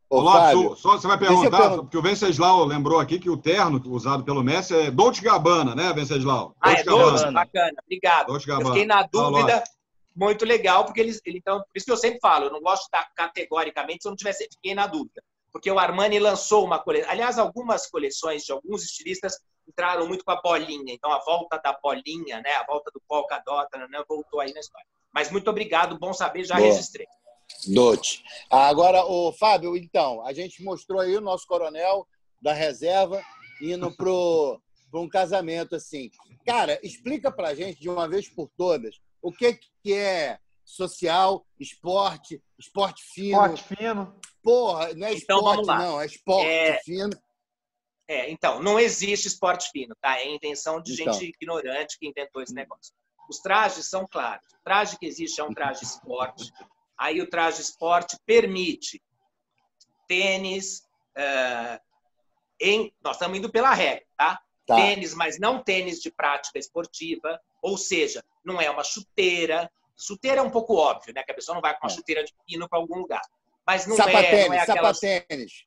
[0.10, 1.82] Ô, Lopes, o- só você vai eu perguntar, perguntar.
[1.84, 5.94] porque o Venceslau lembrou aqui que o terno usado pelo Messi é Dolce Gabbana, né,
[5.94, 6.56] Venceslau?
[6.60, 7.12] Ah, é Gabbana.
[7.12, 7.32] doce?
[7.32, 7.74] Bacana.
[7.84, 8.28] Obrigado.
[8.28, 8.74] Dolce Eu Gabbana.
[8.74, 9.64] fiquei na dúvida.
[10.16, 11.20] Muito legal, porque eles.
[11.26, 14.08] ele- Então, por isso que eu sempre falo, eu não gosto de dar categoricamente se
[14.08, 14.48] eu não tivesse.
[14.52, 15.22] Fiquei na dúvida.
[15.52, 17.10] porque o Armani lançou uma coleção.
[17.10, 20.94] Aliás, algumas coleções de alguns estilistas entraram muito com a bolinha.
[20.94, 22.52] Então, a volta da bolinha, né?
[22.56, 24.04] a volta do polka dot, né?
[24.06, 24.86] voltou aí na história.
[25.14, 26.68] Mas muito obrigado, bom saber, já Boa.
[26.68, 27.08] registrei.
[27.74, 28.22] Dote.
[28.50, 32.06] Agora, o Fábio, então, a gente mostrou aí o nosso coronel
[32.42, 33.24] da reserva
[33.62, 34.62] indo pro,
[34.92, 36.12] pro um casamento assim.
[36.46, 42.42] Cara, explica pra gente de uma vez por todas o que que é social, esporte,
[42.60, 43.54] esporte fino.
[43.56, 44.20] Esporte fino.
[44.44, 47.10] Porra, não é Então, esporte, não, é esporte É, fino.
[48.08, 50.20] É, então, não existe esporte fino, tá?
[50.20, 51.12] É invenção de Então.
[51.14, 52.94] gente ignorante que inventou esse negócio.
[53.28, 54.46] Os trajes são claros.
[54.54, 56.52] O traje que existe é um traje esporte.
[56.96, 59.02] Aí o traje esporte permite
[60.08, 60.84] tênis.
[61.18, 61.80] eh,
[62.60, 64.40] em, nós estamos indo pela regra, tá?
[64.68, 64.76] Tá.
[64.76, 67.40] Tênis, mas não tênis de prática esportiva.
[67.62, 69.70] Ou seja, não é uma chuteira.
[69.98, 71.24] Chuteira é um pouco óbvio, né?
[71.24, 73.22] Que a pessoa não vai com uma chuteira de pino para algum lugar.
[73.66, 75.66] Mas não é, não é aquela sapatênis.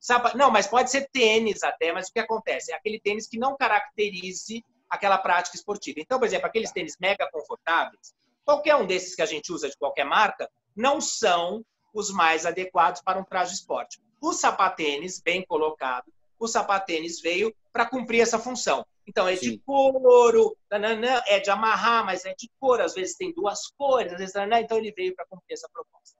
[0.00, 2.72] Sapa- Não, mas pode ser tênis até, mas o que acontece?
[2.72, 6.00] É aquele tênis que não caracterize aquela prática esportiva.
[6.00, 8.14] Então, por exemplo, aqueles tênis mega confortáveis,
[8.44, 11.64] qualquer um desses que a gente usa de qualquer marca, não são
[11.94, 13.98] os mais adequados para um traje esporte.
[14.20, 18.86] O sapatênis, bem colocado, o sapatênis veio para cumprir essa função.
[19.06, 23.32] Então, é de couro, nananã, é de amarrar, mas é de couro, às vezes tem
[23.32, 26.16] duas cores, às vezes, nananã, então ele veio para cumprir essa proposta.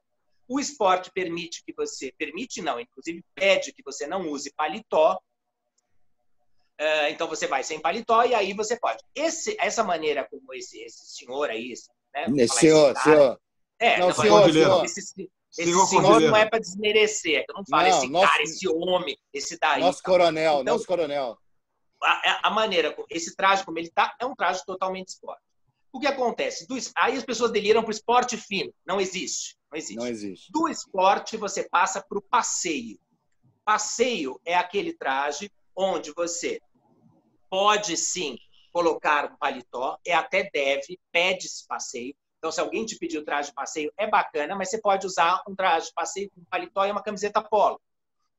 [0.48, 5.18] O esporte permite que você, permite não, inclusive pede que você não use paletó.
[6.78, 9.02] Eh, Então você vai sem paletó e aí você pode.
[9.14, 11.74] Esse, essa maneira como esse, esse senhor aí,
[12.14, 13.40] né, Senhor, senhor.
[13.78, 14.84] É, Não, não, senhor, senhor.
[14.84, 18.42] Esse, esse Senhor não é para desmerecer, é eu não falo Não, esse nosso- cara,
[18.42, 19.80] esse homem, esse daí.
[19.80, 20.12] Nosso tal.
[20.12, 21.38] coronel, Então, nosso coronel.
[22.02, 25.42] a, a maneira, esse traje como ele tá, é um traje totalmente esporte.
[25.92, 26.66] O que acontece?
[26.66, 28.70] Do aí as pessoas deliram para o esporte fino.
[28.86, 29.57] Não existe.
[29.70, 29.96] Não existe.
[29.96, 30.52] Não existe.
[30.52, 32.98] Do esporte, você passa para o passeio.
[33.64, 36.61] Passeio é aquele traje onde você
[37.48, 38.38] pode sim
[38.72, 42.14] colocar um paletó, é até deve, pede esse passeio.
[42.39, 45.43] Então, se alguém te pedir o traje de passeio, é bacana, mas você pode usar
[45.49, 47.80] um traje de passeio com paletó e uma camiseta polo.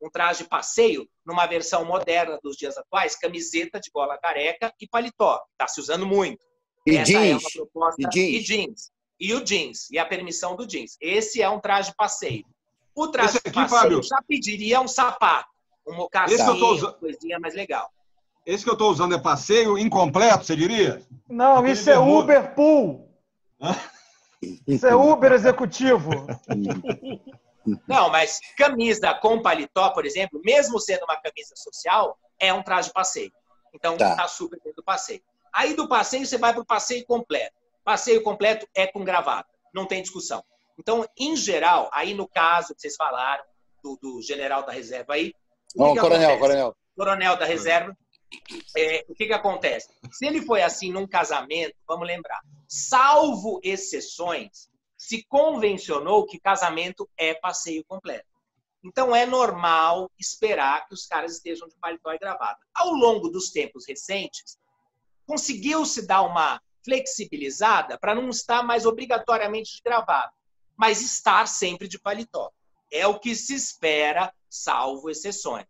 [0.02, 4.88] Um traje de passeio, numa versão moderna dos dias atuais, camiseta de gola careca e
[4.88, 5.42] paletó.
[5.54, 6.40] Está se usando muito.
[6.86, 7.44] E Essa é jeans.
[7.44, 8.02] uma proposta.
[8.02, 8.34] E jeans.
[8.36, 8.92] E jeans.
[9.20, 9.90] E o jeans.
[9.92, 10.96] E a permissão do jeans.
[11.02, 12.46] Esse é um traje de passeio.
[12.96, 14.04] O traje Esse de aqui, passeio Fábio.
[14.04, 15.50] já pediria um sapato,
[15.88, 17.92] um Esse mocassim, que eu tô usando- coisinha mais legal.
[18.46, 21.02] Esse que eu estou usando é passeio incompleto, você diria?
[21.28, 21.98] Não, Aquele isso é.
[21.98, 23.07] Uber Pool.
[24.68, 26.12] Isso é Uber executivo.
[27.88, 32.88] Não, mas camisa com paletó, por exemplo, mesmo sendo uma camisa social, é um traje
[32.88, 33.32] de passeio.
[33.74, 34.12] Então, Tá.
[34.12, 35.22] está super dentro do passeio.
[35.54, 37.56] Aí do passeio, você vai para o passeio completo.
[37.84, 40.44] Passeio completo é com gravata, não tem discussão.
[40.80, 43.44] Então, em geral, aí no caso que vocês falaram,
[43.84, 45.34] do, do general da reserva aí.
[45.76, 46.40] Não, coronel, acontece?
[46.40, 46.76] coronel.
[46.96, 47.98] coronel da reserva,
[48.76, 49.90] é, o que, que acontece?
[50.12, 57.34] Se ele foi assim num casamento, vamos lembrar, salvo exceções, se convencionou que casamento é
[57.34, 58.28] passeio completo.
[58.84, 62.60] Então é normal esperar que os caras estejam de paletó e gravata.
[62.74, 64.58] Ao longo dos tempos recentes,
[65.26, 70.34] conseguiu-se dar uma flexibilizada para não estar mais obrigatoriamente de gravata,
[70.76, 72.52] mas estar sempre de paletó.
[72.90, 75.68] É o que se espera, salvo exceções.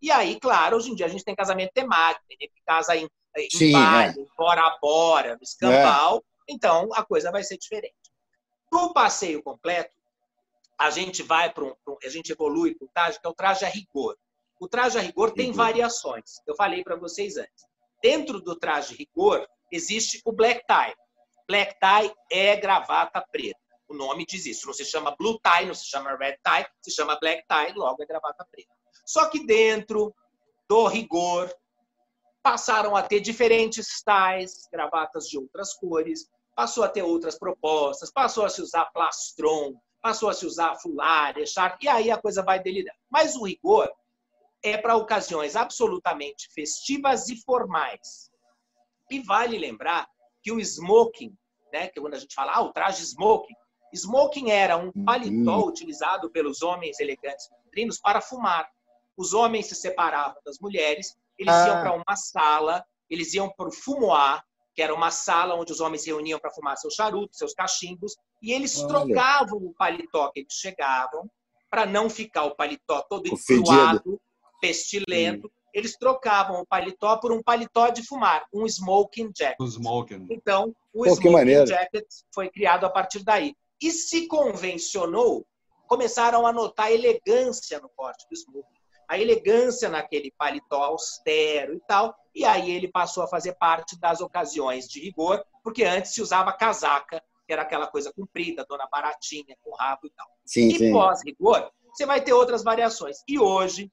[0.00, 3.08] E aí, claro, hoje em dia a gente tem casamento temático, tem que casa em,
[3.36, 7.94] em Sim, baile, em bora a bora, no escambau, então a coisa vai ser diferente.
[8.70, 9.94] Para o passeio completo,
[10.78, 13.64] a gente vai para um, a gente evolui para o traje, que é o traje
[13.66, 14.16] a rigor.
[14.58, 16.40] O traje a rigor tem variações.
[16.46, 17.64] Eu falei para vocês antes.
[18.02, 20.94] Dentro do traje rigor existe o black tie.
[21.46, 23.60] Black tie é gravata preta.
[23.88, 24.66] O nome diz isso.
[24.66, 28.02] Não se chama blue tie, não se chama red tie, se chama black tie, logo
[28.02, 28.70] é gravata preta.
[29.04, 30.14] Só que dentro
[30.68, 31.52] do rigor
[32.42, 38.44] passaram a ter diferentes styles, gravatas de outras cores, passou a ter outras propostas, passou
[38.44, 42.60] a se usar plastron, passou a se usar fular, echarpe, e aí a coisa vai
[42.62, 42.98] delirando.
[43.10, 43.90] Mas o rigor
[44.62, 48.30] é para ocasiões absolutamente festivas e formais.
[49.10, 50.08] E vale lembrar
[50.42, 51.36] que o smoking,
[51.72, 53.54] né, que quando a gente fala, ah, o traje smoking,
[53.92, 58.68] smoking era um paletó utilizado pelos homens elegantes londrinos para fumar.
[59.20, 61.66] Os homens se separavam das mulheres, eles Ah.
[61.66, 64.42] iam para uma sala, eles iam para o fumoir,
[64.74, 68.16] que era uma sala onde os homens se reuniam para fumar seus charutos, seus cachimbos,
[68.40, 68.88] e eles Olha.
[68.88, 71.30] trocavam o paletó que eles chegavam,
[71.68, 73.60] para não ficar o paletó todo O fedido.
[73.60, 74.20] enfluado,
[74.58, 79.60] pestilento, eles trocavam o paletó por um paletó de fumar, um smoking jacket.
[79.60, 80.28] O smoking.
[80.30, 83.54] Então, o Pô, smoking jacket foi criado a partir daí.
[83.82, 85.46] E se convencionou
[85.86, 88.79] começaram a notar a elegância no corte do Smoking,
[89.10, 94.20] a elegância naquele paletó austero e tal, e aí ele passou a fazer parte das
[94.20, 99.56] ocasiões de rigor, porque antes se usava casaca, que era aquela coisa comprida, dona baratinha,
[99.64, 100.28] com rabo e tal.
[100.46, 103.16] Sim, e pós-rigor, você vai ter outras variações.
[103.26, 103.90] E hoje,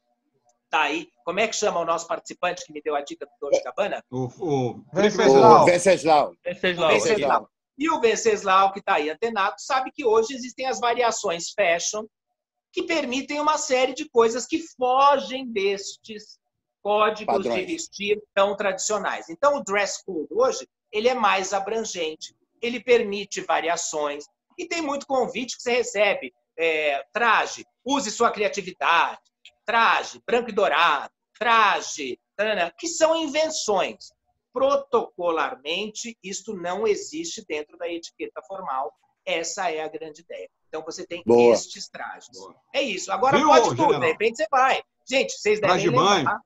[0.70, 3.32] tá aí, como é que chama o nosso participante que me deu a dica do
[3.42, 4.04] Dolce Gabbana?
[4.12, 5.66] O, o O Venceslau.
[5.66, 6.32] Venceslau.
[6.46, 6.92] Venceslau.
[6.92, 7.50] Venceslau.
[7.76, 12.06] E o Venceslau, que está aí antenado, sabe que hoje existem as variações fashion
[12.78, 16.38] que permitem uma série de coisas que fogem destes
[16.80, 17.66] códigos de Padrões.
[17.66, 19.30] vestir tão tradicionais.
[19.30, 24.26] Então, o dress code hoje ele é mais abrangente, ele permite variações
[24.60, 26.32] e tem muito convite que você recebe.
[26.56, 29.22] É, traje, use sua criatividade,
[29.66, 32.20] traje, branco e dourado, traje,
[32.78, 34.12] que são invenções
[34.54, 38.94] protocolarmente, isto não existe dentro da etiqueta formal.
[39.28, 40.50] Essa é a grande ideia.
[40.70, 41.54] Então, você tem Boa.
[41.54, 42.30] estes trajes.
[42.74, 43.12] É isso.
[43.12, 44.82] Agora Viu, pode tudo, de repente você vai.
[45.10, 46.18] Gente, vocês devem de banho.
[46.20, 46.40] lembrar,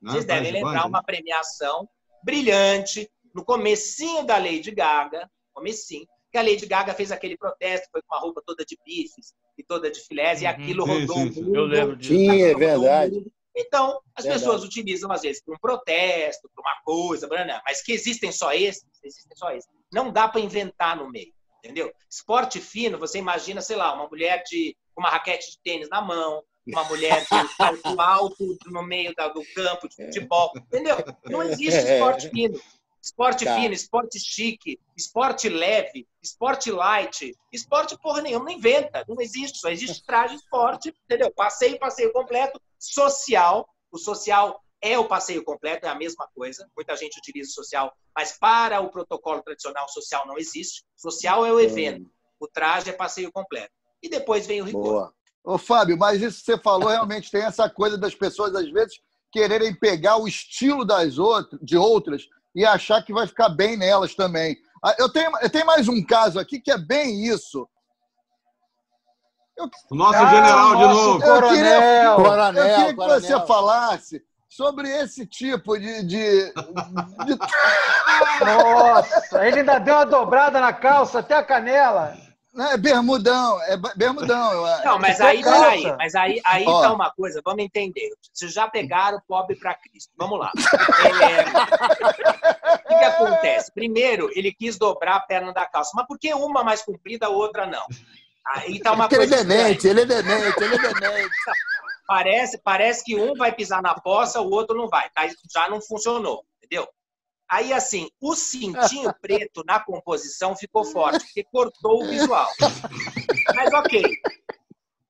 [0.00, 0.12] Né?
[0.12, 0.88] vocês devem de lembrar banho.
[0.88, 1.88] uma premiação
[2.22, 8.02] brilhante no comecinho da Lady Gaga, comecinho, que a Lady Gaga fez aquele protesto, foi
[8.02, 11.28] com uma roupa toda de bifes e toda de filés, e aquilo Sim, rodou sim,
[11.28, 11.42] o sim.
[11.42, 11.56] mundo.
[11.56, 12.14] Eu lembro disso.
[12.14, 13.26] Sim, é verdade.
[13.54, 14.44] Então, as Verdade.
[14.44, 17.28] pessoas utilizam, às vezes, para um protesto, para uma coisa,
[17.66, 19.68] mas que existem só esses, existem só esses.
[19.92, 21.92] Não dá para inventar no meio, entendeu?
[22.10, 26.02] Esporte fino, você imagina, sei lá, uma mulher de com uma raquete de tênis na
[26.02, 30.96] mão, uma mulher de salto alto no meio da- do campo de futebol, entendeu?
[31.30, 32.60] Não existe esporte fino.
[33.00, 33.54] Esporte Tá.
[33.56, 39.70] fino, esporte chique, esporte leve, esporte light, esporte porra nenhuma, não inventa, não existe, só
[39.70, 41.32] existe traje esporte, entendeu?
[41.32, 46.96] Passeio, passeio completo, social, o social é o passeio completo, é a mesma coisa, muita
[46.96, 51.60] gente utiliza o social, mas para o protocolo tradicional, social não existe, social é o
[51.60, 52.10] evento,
[52.40, 53.72] o traje é passeio completo.
[54.02, 54.82] E depois vem o rigor.
[54.82, 55.14] Boa.
[55.44, 59.00] Ô, Fábio, mas isso que você falou realmente tem essa coisa das pessoas, às vezes,
[59.30, 64.14] quererem pegar o estilo das outras, de outras e achar que vai ficar bem nelas
[64.14, 64.56] também.
[64.84, 67.68] Ah, Eu tenho, eu tenho mais um caso aqui que é bem isso.
[69.90, 71.24] O nosso Ah, general de nosso novo.
[71.24, 72.16] Eu queria, Coronel.
[72.16, 73.20] Coronel, eu queria que coronel.
[73.20, 74.24] você falasse
[74.56, 76.02] sobre esse tipo de.
[76.02, 77.38] de, de-
[78.44, 82.14] Nossa, ele ainda deu uma dobrada na calça até a canela.
[82.52, 84.52] né, bermudão, é bermudão.
[84.52, 84.84] eu acho.
[84.84, 86.82] Não, mas é aí, peraí, mas aí, aí Ó.
[86.82, 88.10] tá uma coisa, vamos entender.
[88.32, 90.12] Vocês já pegaram o pobre para Cristo.
[90.18, 90.50] Vamos lá.
[91.22, 93.72] É, O que, que acontece?
[93.72, 95.90] Primeiro, ele quis dobrar a perna da calça.
[95.94, 97.84] Mas por que uma mais comprida, a outra não?
[98.46, 99.44] Aí tá uma Porque ele é coisa.
[99.44, 101.30] demente, ele é demente, ele é demente.
[102.06, 105.08] Parece, parece que um vai pisar na poça, o outro não vai.
[105.10, 105.22] Tá?
[105.52, 106.88] Já não funcionou, entendeu?
[107.48, 112.48] Aí, assim, o cintinho preto na composição ficou forte, porque cortou o visual.
[113.54, 114.02] Mas ok.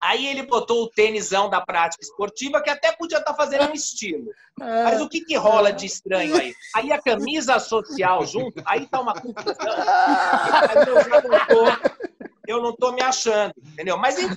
[0.02, 4.32] Aí ele botou o tênisão da prática esportiva, que até podia estar fazendo um estilo.
[4.58, 6.52] Mas o que, que rola de estranho aí?
[6.74, 9.54] Aí a camisa social junto, aí tá uma confusão.
[9.62, 12.11] Aí eu já não tô,
[12.46, 13.96] eu não tô me achando, entendeu?
[13.96, 14.36] Mas enfim,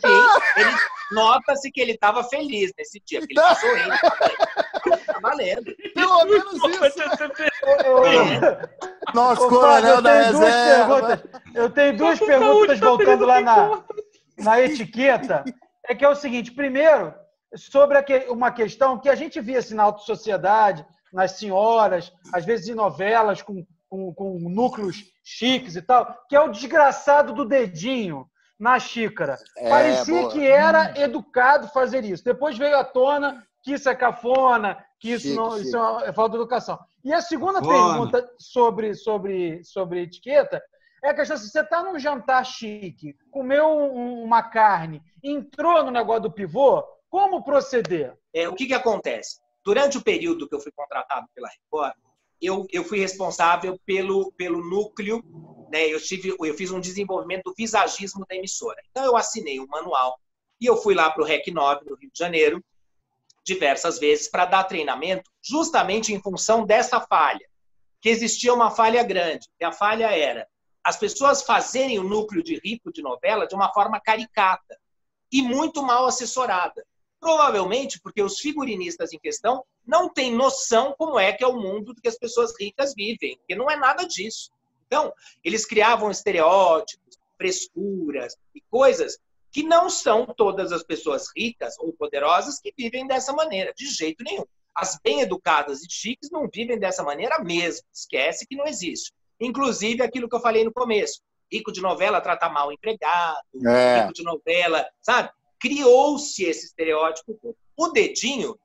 [0.58, 0.72] ele
[1.12, 3.96] nota-se que ele estava feliz nesse dia, porque ele passou rindo.
[5.06, 5.76] Tá valendo.
[5.94, 6.64] Pelo menos isso.
[9.14, 10.96] Nosso Ô, coronel da eu tenho duas reserva.
[10.96, 11.42] perguntas.
[11.56, 13.84] Eu tenho duas perguntas voltando lá na,
[14.38, 15.44] na etiqueta.
[15.88, 17.14] É que é o seguinte: primeiro,
[17.56, 17.98] sobre
[18.30, 22.76] uma questão que a gente via assim, na alta sociedade, nas senhoras, às vezes em
[22.76, 28.28] novelas com, com, com núcleos chiques e tal, que é o desgraçado do dedinho
[28.60, 29.38] na xícara.
[29.58, 30.32] É, Parecia boa.
[30.32, 32.24] que era educado fazer isso.
[32.24, 35.64] Depois veio à tona que isso é cafona, que isso, Chique, não, chique.
[35.68, 36.80] isso é uma- é falta de educação.
[37.04, 40.62] E a segunda pergunta sobre, sobre, sobre etiqueta
[41.04, 45.92] é a questão se você está num jantar chique, comeu um- uma carne, entrou no
[45.92, 48.14] negócio do pivô, como proceder?
[48.34, 49.40] É, o que, que acontece?
[49.64, 51.94] Durante o período que eu fui contratado pela Record,
[52.46, 55.24] eu, eu fui responsável pelo, pelo núcleo,
[55.72, 55.88] né?
[55.88, 58.82] eu, tive, eu fiz um desenvolvimento do visagismo da emissora.
[58.90, 60.20] Então, eu assinei um manual
[60.60, 62.64] e eu fui lá para o REC 9, no Rio de Janeiro,
[63.44, 67.48] diversas vezes, para dar treinamento, justamente em função dessa falha,
[68.02, 69.48] que existia uma falha grande.
[69.60, 70.48] E a falha era
[70.84, 74.80] as pessoas fazerem o núcleo de rico de novela de uma forma caricata
[75.32, 76.86] e muito mal assessorada.
[77.20, 81.94] Provavelmente porque os figurinistas em questão não têm noção como é que é o mundo
[81.96, 84.52] que as pessoas ricas vivem, porque não é nada disso.
[84.88, 85.14] Então,
[85.44, 89.18] eles criavam estereótipos, frescuras e coisas
[89.52, 94.24] que não são todas as pessoas ricas ou poderosas que vivem dessa maneira, de jeito
[94.24, 94.46] nenhum.
[94.76, 99.14] As bem educadas e chiques não vivem dessa maneira mesmo, esquece que não existe.
[99.40, 101.22] Inclusive aquilo que eu falei no começo,
[101.52, 104.02] Rico de novela trata mal o empregado, É.
[104.02, 105.30] rico de novela, sabe?
[105.60, 107.38] Criou-se esse estereótipo.
[107.78, 108.58] O dedinho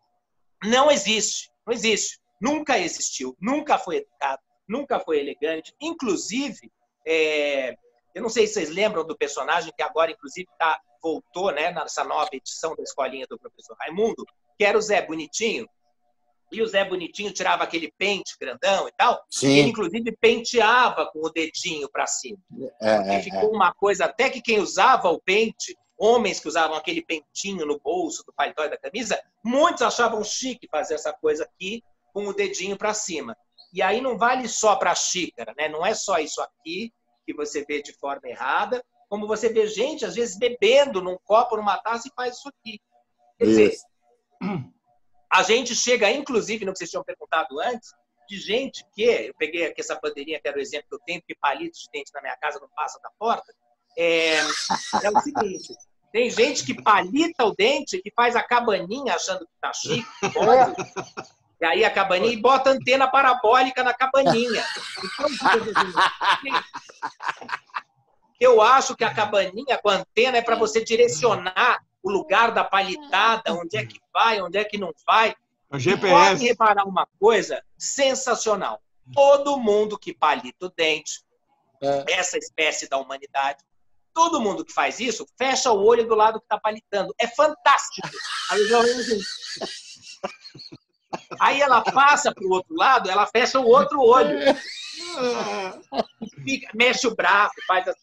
[0.62, 2.18] não existe, não existe.
[2.40, 5.74] Nunca existiu, nunca foi educado, nunca foi elegante.
[5.80, 6.70] Inclusive,
[7.06, 7.76] é,
[8.14, 12.04] eu não sei se vocês lembram do personagem que agora, inclusive, tá, voltou né, nessa
[12.04, 14.24] nova edição da escolinha do professor Raimundo,
[14.58, 15.68] que era o Zé Bonitinho.
[16.52, 19.24] E o Zé Bonitinho tirava aquele pente grandão e tal.
[19.30, 19.48] Sim.
[19.48, 22.38] E ele, inclusive, penteava com o dedinho para cima.
[22.80, 23.56] É, Porque é, ficou é.
[23.56, 28.24] uma coisa, até que quem usava o pente, homens que usavam aquele pentinho no bolso
[28.24, 32.76] do paletó e da camisa, muitos achavam chique fazer essa coisa aqui com o dedinho
[32.76, 33.36] para cima.
[33.72, 35.68] E aí não vale só para a xícara, né?
[35.68, 36.92] Não é só isso aqui
[37.26, 41.56] que você vê de forma errada, como você vê gente, às vezes, bebendo num copo,
[41.56, 42.80] numa taça e faz isso aqui.
[43.38, 43.84] Quer dizer, Isso.
[45.30, 47.92] a gente chega, inclusive, no que vocês tinham perguntado antes,
[48.28, 51.20] de gente que, eu peguei aqui essa bandeirinha, que era o exemplo que eu tenho,
[51.20, 53.52] porque palitos de dente na minha casa não passa da porta,
[53.98, 55.74] é, é o seguinte,
[56.12, 60.74] tem gente que palita o dente, que faz a cabaninha achando que tá chique, pode,
[61.60, 64.64] e aí a cabaninha e bota antena parabólica na cabaninha.
[65.04, 65.26] Então,
[68.40, 72.64] eu acho que a cabaninha com a antena é para você direcionar o lugar da
[72.64, 75.34] palitada, onde é que vai, onde é que não vai.
[75.70, 76.30] É o E GPS.
[76.30, 78.80] Pode reparar uma coisa sensacional.
[79.12, 81.22] Todo mundo que palita o dente,
[82.08, 83.62] essa espécie da humanidade,
[84.14, 87.14] todo mundo que faz isso, fecha o olho do lado que está palitando.
[87.20, 88.08] É fantástico.
[88.50, 89.20] Aí, assim.
[91.40, 94.38] Aí ela passa para o outro lado, ela fecha o outro olho.
[96.44, 98.00] Fica- mexe o braço, faz assim.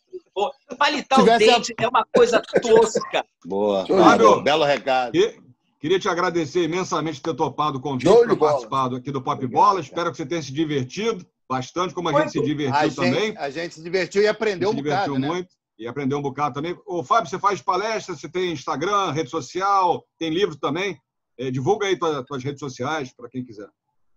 [0.77, 3.25] Palitar Tivesse o a- dente é uma coisa tosca.
[3.45, 3.85] Boa.
[3.87, 5.11] Fábio, Belo recado.
[5.11, 5.39] que-
[5.79, 8.51] Queria te agradecer imensamente por ter topado o convite para bola.
[8.51, 9.79] participar aqui do Pop Bola.
[9.79, 13.35] Espero que você tenha se divertido bastante, como a gente se divertiu a gente, também.
[13.37, 15.47] A gente se divertiu e aprendeu se um divertiu bocado, né?
[15.77, 16.77] E aprendeu um bocado também.
[16.85, 20.99] Ô, Fábio, você faz palestras, você tem Instagram, rede social, tem livro também.
[21.37, 23.69] É, divulga aí tuas, tuas redes sociais para quem quiser.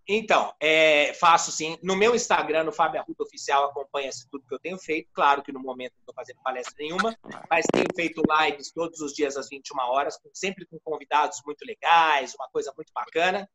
[0.09, 1.79] Então, é, faço sim.
[1.83, 5.09] No meu Instagram, no Fábio Arruda Oficial, acompanha-se tudo que eu tenho feito.
[5.13, 7.17] Claro que no momento não estou fazendo palestra nenhuma,
[7.49, 12.35] mas tenho feito lives todos os dias às 21 horas, sempre com convidados muito legais,
[12.35, 13.49] uma coisa muito bacana.